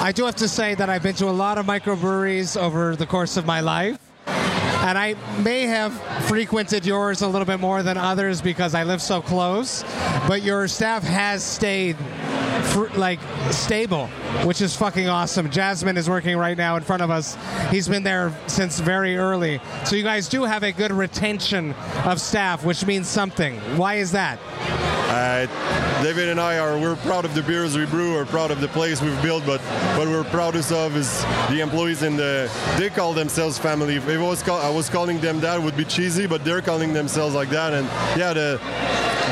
I 0.00 0.12
do 0.12 0.24
have 0.24 0.36
to 0.36 0.48
say 0.48 0.74
that 0.74 0.90
I've 0.90 1.02
been 1.02 1.14
to 1.16 1.28
a 1.28 1.30
lot 1.30 1.58
of 1.58 1.66
microbreweries 1.66 2.60
over 2.60 2.96
the 2.96 3.06
course 3.06 3.36
of 3.36 3.46
my 3.46 3.60
life. 3.60 3.98
And 4.26 4.96
I 4.96 5.14
may 5.42 5.62
have 5.66 5.92
frequented 6.24 6.86
yours 6.86 7.22
a 7.22 7.28
little 7.28 7.44
bit 7.44 7.60
more 7.60 7.82
than 7.82 7.98
others 7.98 8.40
because 8.40 8.74
I 8.74 8.82
live 8.84 9.02
so 9.02 9.20
close. 9.20 9.84
But 10.26 10.42
your 10.42 10.66
staff 10.68 11.02
has 11.02 11.44
stayed 11.44 11.96
fr- 12.62 12.98
like 12.98 13.20
stable, 13.50 14.06
which 14.44 14.60
is 14.60 14.74
fucking 14.76 15.08
awesome. 15.08 15.50
Jasmine 15.50 15.96
is 15.96 16.08
working 16.08 16.36
right 16.36 16.56
now 16.56 16.76
in 16.76 16.82
front 16.82 17.02
of 17.02 17.10
us. 17.10 17.36
He's 17.70 17.88
been 17.88 18.02
there 18.02 18.32
since 18.46 18.80
very 18.80 19.16
early. 19.16 19.60
So 19.84 19.96
you 19.96 20.02
guys 20.02 20.28
do 20.28 20.44
have 20.44 20.62
a 20.62 20.72
good 20.72 20.92
retention 20.92 21.74
of 22.04 22.20
staff, 22.20 22.64
which 22.64 22.84
means 22.86 23.08
something. 23.08 23.56
Why 23.76 23.94
is 23.94 24.12
that? 24.12 24.38
Uh, 25.10 26.02
David 26.04 26.28
and 26.28 26.40
I 26.40 26.58
are 26.58 26.78
we're 26.78 26.94
proud 26.96 27.24
of 27.24 27.34
the 27.34 27.42
beers 27.42 27.76
we 27.76 27.84
brew. 27.84 28.12
We're 28.12 28.26
proud 28.26 28.52
of 28.52 28.60
the 28.60 28.68
place 28.68 29.02
we've 29.02 29.20
built, 29.22 29.44
but 29.44 29.60
what 29.98 30.06
we're 30.06 30.22
proudest 30.24 30.70
of 30.70 30.96
is 30.96 31.22
the 31.48 31.60
employees 31.60 32.02
and 32.02 32.16
the 32.16 32.48
they 32.78 32.90
call 32.90 33.12
themselves 33.12 33.58
family. 33.58 33.96
If 33.96 34.08
I 34.08 34.16
was 34.18 34.40
call, 34.42 34.60
I 34.60 34.70
was 34.70 34.88
calling 34.88 35.20
them 35.20 35.40
that 35.40 35.60
would 35.60 35.76
be 35.76 35.84
cheesy, 35.84 36.28
but 36.28 36.44
they're 36.44 36.62
calling 36.62 36.92
themselves 36.92 37.34
like 37.34 37.50
that. 37.50 37.72
And 37.72 37.86
yeah, 38.16 38.32
the 38.32 38.60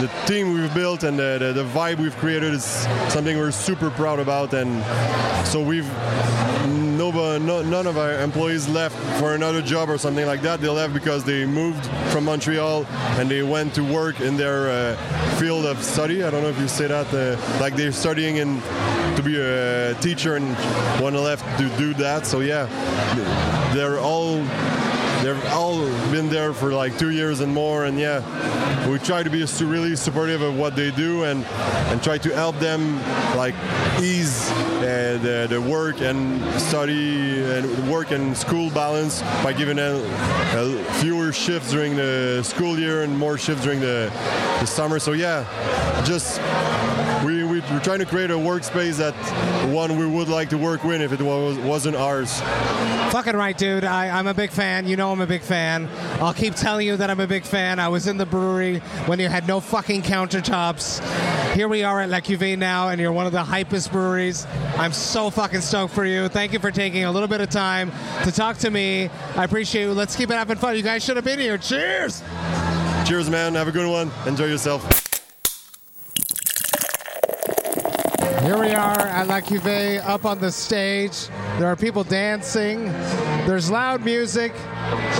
the 0.01 0.09
team 0.27 0.53
we've 0.53 0.73
built 0.75 1.03
and 1.03 1.19
the, 1.19 1.39
the, 1.41 1.53
the 1.53 1.69
vibe 1.71 1.99
we've 1.99 2.17
created 2.19 2.55
is 2.55 2.65
something 3.09 3.37
we're 3.37 3.51
super 3.51 3.91
proud 3.91 4.21
about. 4.21 4.55
And 4.55 4.83
so 5.47 5.61
we've 5.61 5.89
no, 6.69 7.11
no, 7.39 7.63
none 7.63 7.87
of 7.87 7.97
our 7.97 8.21
employees 8.21 8.69
left 8.69 8.97
for 9.19 9.35
another 9.35 9.63
job 9.63 9.89
or 9.89 9.99
something 9.99 10.27
like 10.27 10.43
that. 10.43 10.61
They 10.61 10.69
left 10.69 10.95
because 10.95 11.25
they 11.25 11.47
moved 11.47 11.85
from 12.13 12.25
Montreal 12.25 12.85
and 13.19 13.31
they 13.31 13.43
went 13.43 13.75
to 13.75 13.83
work 13.83 14.21
in 14.21 14.37
their 14.37 14.69
uh, 14.69 14.97
field 15.37 15.65
of 15.67 15.83
study. 15.83 16.23
I 16.23 16.31
don't 16.31 16.43
know 16.43 16.49
if 16.49 16.59
you 16.61 16.69
say 16.69 16.87
that. 16.87 17.13
Uh, 17.13 17.61
like 17.61 17.75
they're 17.75 17.93
studying 17.93 18.37
in 18.37 18.61
to 19.17 19.23
be 19.25 19.41
a 19.41 19.95
teacher 20.01 20.37
and 20.37 20.55
one 21.03 21.15
left 21.15 21.45
to 21.59 21.69
do 21.77 21.95
that. 21.95 22.27
So 22.27 22.41
yeah, 22.41 22.67
they're 23.75 23.99
all 23.99 24.39
they've 25.29 25.47
all 25.53 25.77
been 26.11 26.31
there 26.31 26.55
for 26.55 26.73
like 26.73 26.99
two 26.99 27.11
years 27.11 27.41
and 27.41 27.53
more 27.53 27.85
and 27.85 27.99
yeah 27.99 28.19
we 28.89 28.99
try 28.99 29.23
to 29.23 29.29
be 29.29 29.45
really 29.61 29.95
supportive 29.95 30.41
of 30.41 30.57
what 30.57 30.75
they 30.75 30.91
do 30.91 31.25
and 31.25 31.45
and 31.91 32.03
try 32.03 32.17
to 32.17 32.35
help 32.35 32.59
them 32.59 32.97
like 33.37 33.55
ease 34.01 34.51
uh, 34.51 35.19
the, 35.23 35.47
the 35.51 35.61
work 35.61 36.01
and 36.01 36.43
study 36.61 37.43
and 37.45 37.91
work 37.91 38.11
and 38.11 38.35
school 38.37 38.71
balance 38.71 39.21
by 39.43 39.53
giving 39.53 39.77
them 39.77 40.01
fewer 40.95 41.31
shifts 41.31 41.73
during 41.73 41.95
the 41.95 42.43
school 42.43 42.79
year 42.79 43.03
and 43.03 43.17
more 43.19 43.37
shifts 43.37 43.65
during 43.65 43.81
the, 43.81 44.11
the 44.61 44.67
summer 44.67 44.99
so 44.99 45.13
yeah 45.13 45.45
just 46.05 46.41
we, 47.25 47.45
we, 47.45 47.61
we're 47.61 47.81
trying 47.81 47.99
to 47.99 48.07
create 48.07 48.31
a 48.31 48.35
workspace 48.35 48.97
that 48.97 49.15
one 49.75 49.99
we 49.99 50.07
would 50.07 50.29
like 50.29 50.49
to 50.49 50.57
work 50.57 50.85
with 50.85 51.03
if 51.03 51.13
it 51.13 51.21
was, 51.21 51.59
wasn't 51.59 51.95
ours 51.97 52.41
Fucking 53.11 53.37
right, 53.37 53.57
dude. 53.57 53.85
I, 53.85 54.11
I'm 54.11 54.27
a 54.27 54.35
big 54.35 54.51
fan. 54.51 54.87
You 54.87 54.97
know 54.97 55.09
I'm 55.19 55.23
a 55.23 55.27
big 55.27 55.43
fan. 55.43 55.89
I'll 56.21 56.33
keep 56.33 56.55
telling 56.55 56.87
you 56.87 56.97
that 56.97 57.11
I'm 57.11 57.19
a 57.19 57.27
big 57.27 57.43
fan. 57.43 57.81
I 57.81 57.89
was 57.89 58.07
in 58.07 58.19
the 58.19 58.25
brewery 58.25 58.79
when 59.07 59.19
you 59.19 59.27
had 59.27 59.49
no 59.49 59.59
fucking 59.59 60.03
countertops. 60.03 61.03
Here 61.57 61.67
we 61.67 61.83
are 61.83 62.01
at 62.01 62.09
La 62.09 62.21
Cuvée 62.21 62.57
now, 62.57 62.91
and 62.91 63.01
you're 63.01 63.11
one 63.11 63.27
of 63.27 63.33
the 63.33 63.43
hypest 63.43 63.91
breweries. 63.91 64.47
I'm 64.77 64.93
so 64.93 65.29
fucking 65.29 65.63
stoked 65.63 65.93
for 65.93 66.05
you. 66.05 66.29
Thank 66.29 66.53
you 66.53 66.61
for 66.61 66.71
taking 66.71 67.03
a 67.03 67.11
little 67.11 67.27
bit 67.27 67.41
of 67.41 67.51
time 67.51 67.91
to 68.23 68.31
talk 68.31 68.59
to 68.59 68.71
me. 68.71 69.11
I 69.35 69.43
appreciate 69.43 69.87
you. 69.87 69.93
Let's 69.93 70.15
keep 70.15 70.31
it 70.31 70.35
having 70.35 70.57
fun. 70.57 70.77
You 70.77 70.83
guys 70.83 71.05
should 71.05 71.17
have 71.17 71.25
been 71.25 71.41
here. 71.41 71.59
Cheers. 71.59 72.23
cheers 73.05 73.29
man 73.29 73.57
have 73.57 73.67
a 73.67 73.73
good 73.73 73.91
one 73.91 74.13
enjoy 74.27 74.45
yourself 74.45 74.85
Here 78.43 78.59
we 78.59 78.71
are 78.71 79.01
at 79.01 79.27
La 79.27 79.41
Cuvée 79.41 80.03
up 80.07 80.25
on 80.25 80.39
the 80.39 80.51
stage. 80.51 81.29
There 81.59 81.67
are 81.67 81.77
people 81.77 82.03
dancing. 82.03 82.87
There's 83.49 83.71
loud 83.71 84.05
music. 84.05 84.53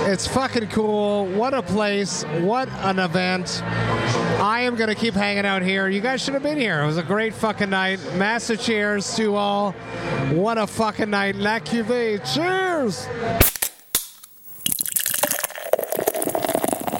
It's 0.05 0.27
fucking 0.27 0.67
cool. 0.67 1.25
What 1.25 1.55
a 1.55 1.63
place. 1.63 2.23
What 2.41 2.69
an 2.69 2.99
event. 2.99 3.63
I 3.63 4.61
am 4.61 4.75
going 4.75 4.89
to 4.89 4.93
keep 4.93 5.15
hanging 5.15 5.47
out 5.47 5.63
here. 5.63 5.89
You 5.89 5.99
guys 5.99 6.21
should 6.21 6.35
have 6.35 6.43
been 6.43 6.59
here. 6.59 6.83
It 6.83 6.85
was 6.85 6.97
a 6.97 7.03
great 7.03 7.33
fucking 7.33 7.71
night. 7.71 7.99
Massive 8.17 8.61
cheers 8.61 9.15
to 9.15 9.35
all. 9.35 9.71
What 10.31 10.59
a 10.59 10.67
fucking 10.67 11.09
night. 11.09 11.37
La 11.37 11.57
Cuvée. 11.57 12.19
Cheers. 12.35 13.07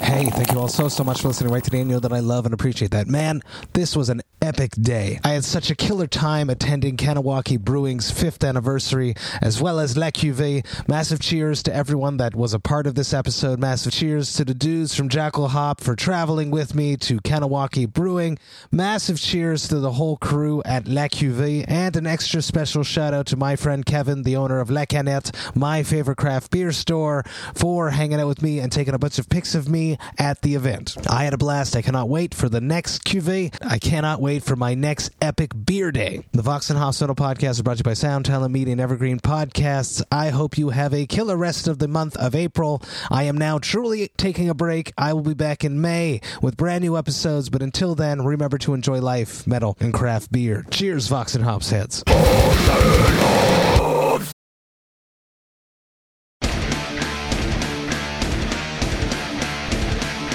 Hey, 0.02 0.32
thank 0.32 0.52
you 0.52 0.58
all 0.58 0.68
so, 0.68 0.88
so 0.88 1.04
much 1.04 1.22
for 1.22 1.28
listening 1.28 1.54
right 1.54 1.64
today. 1.64 1.78
Daniel 1.78 2.00
that 2.00 2.12
I 2.12 2.22
love 2.22 2.46
and 2.46 2.56
appreciate 2.56 2.90
that. 2.90 3.06
Man, 3.06 3.44
this 3.74 3.96
was 3.96 4.10
an 4.10 4.24
epic 4.42 4.72
day. 4.72 5.20
I 5.24 5.30
had 5.30 5.44
such 5.44 5.70
a 5.70 5.76
killer 5.76 6.08
time 6.08 6.50
attending 6.50 6.98
Kahnawake 6.98 7.60
Brewing's 7.60 8.12
fifth 8.12 8.44
anniversary, 8.44 9.16
as 9.42 9.62
well 9.62 9.80
as 9.80 9.98
La 9.98 10.08
Cuvée. 10.08 10.66
Massive 10.88 11.20
cheers 11.20 11.62
to 11.64 11.76
everyone 11.76 12.18
that 12.18 12.36
was 12.36 12.54
a 12.54 12.60
part 12.60 12.88
of 12.88 12.96
this 12.96 13.14
episode. 13.14 13.60
Massive 13.60 13.92
cheers 13.92 14.34
to 14.34 14.46
the 14.46 14.54
dudes 14.54 14.96
from 14.96 15.10
Jackalhop 15.10 15.82
for 15.82 15.96
traveling 15.96 16.52
with 16.52 16.74
me 16.74 16.96
to 16.98 17.20
Kanawaki 17.20 17.86
Brewing. 17.92 18.38
Massive 18.72 19.20
cheers 19.20 19.68
to 19.68 19.80
the 19.80 19.92
whole 19.92 20.18
crew 20.18 20.62
at 20.64 20.88
La 20.88 21.08
Cuvée. 21.08 21.66
And 21.68 21.96
an 21.96 22.08
extra 22.08 22.42
special 22.42 22.84
shout 22.84 23.14
out 23.14 23.26
to 23.28 23.38
my 23.38 23.56
friend 23.56 23.86
Kevin, 23.86 24.24
the 24.24 24.38
owner 24.38 24.60
of 24.60 24.70
La 24.70 24.86
Canette, 24.86 25.36
my 25.56 25.84
favorite 25.84 26.18
craft 26.18 26.52
beer 26.52 26.72
store, 26.72 27.24
for 27.54 27.90
hanging 27.90 28.20
out 28.20 28.28
with 28.28 28.42
me 28.42 28.60
and 28.60 28.72
taking 28.72 28.94
a 28.94 29.00
bunch 29.00 29.20
of 29.20 29.28
pics 29.30 29.54
of 29.54 29.68
me 29.68 29.98
at 30.18 30.42
the 30.42 30.56
event. 30.56 30.96
I 31.10 31.26
had 31.26 31.34
a 31.34 31.38
blast. 31.38 31.76
I 31.76 31.82
cannot 31.82 32.08
wait 32.08 32.34
for 32.34 32.48
the 32.48 32.62
next 32.62 33.04
Cuvée. 33.04 33.54
I 33.62 33.78
cannot 33.80 34.22
wait 34.22 34.29
for 34.38 34.56
my 34.56 34.76
next 34.76 35.10
epic 35.20 35.54
beer 35.66 35.92
day. 35.92 36.24
The 36.34 36.44
Vox 36.44 36.70
and 36.70 36.78
Hops 36.78 37.02
Metal 37.02 37.16
podcast 37.16 37.52
is 37.52 37.62
brought 37.64 37.78
to 37.78 37.80
you 37.80 37.84
by 37.86 37.96
Sound 37.96 38.26
Talent 38.26 38.54
Media 38.54 38.74
and 38.74 38.80
Evergreen 38.80 39.20
Podcasts. 39.20 40.04
I 40.12 40.30
hope 40.30 40.56
you 40.56 40.70
have 40.70 40.94
a 40.94 41.08
killer 41.08 41.36
rest 41.36 41.68
of 41.68 41.80
the 41.80 41.88
month 41.88 42.16
of 42.18 42.36
April. 42.36 42.84
I 43.10 43.24
am 43.24 43.40
now 43.40 43.58
truly 43.58 44.10
taking 44.18 44.48
a 44.48 44.54
break. 44.54 44.94
I 45.00 45.14
will 45.14 45.24
be 45.24 45.34
back 45.34 45.64
in 45.64 45.82
May 45.82 46.22
with 46.44 46.58
brand 46.58 46.84
new 46.84 46.96
episodes, 46.96 47.50
but 47.50 47.64
until 47.64 47.96
then, 47.96 48.24
remember 48.24 48.60
to 48.60 48.76
enjoy 48.76 49.02
life, 49.02 49.48
metal, 49.48 49.76
and 49.80 49.92
craft 49.92 50.32
beer. 50.32 50.64
Cheers, 50.70 51.08
Vox 51.08 51.34
and 51.34 51.44
Hops 51.44 51.72
heads. 51.72 52.04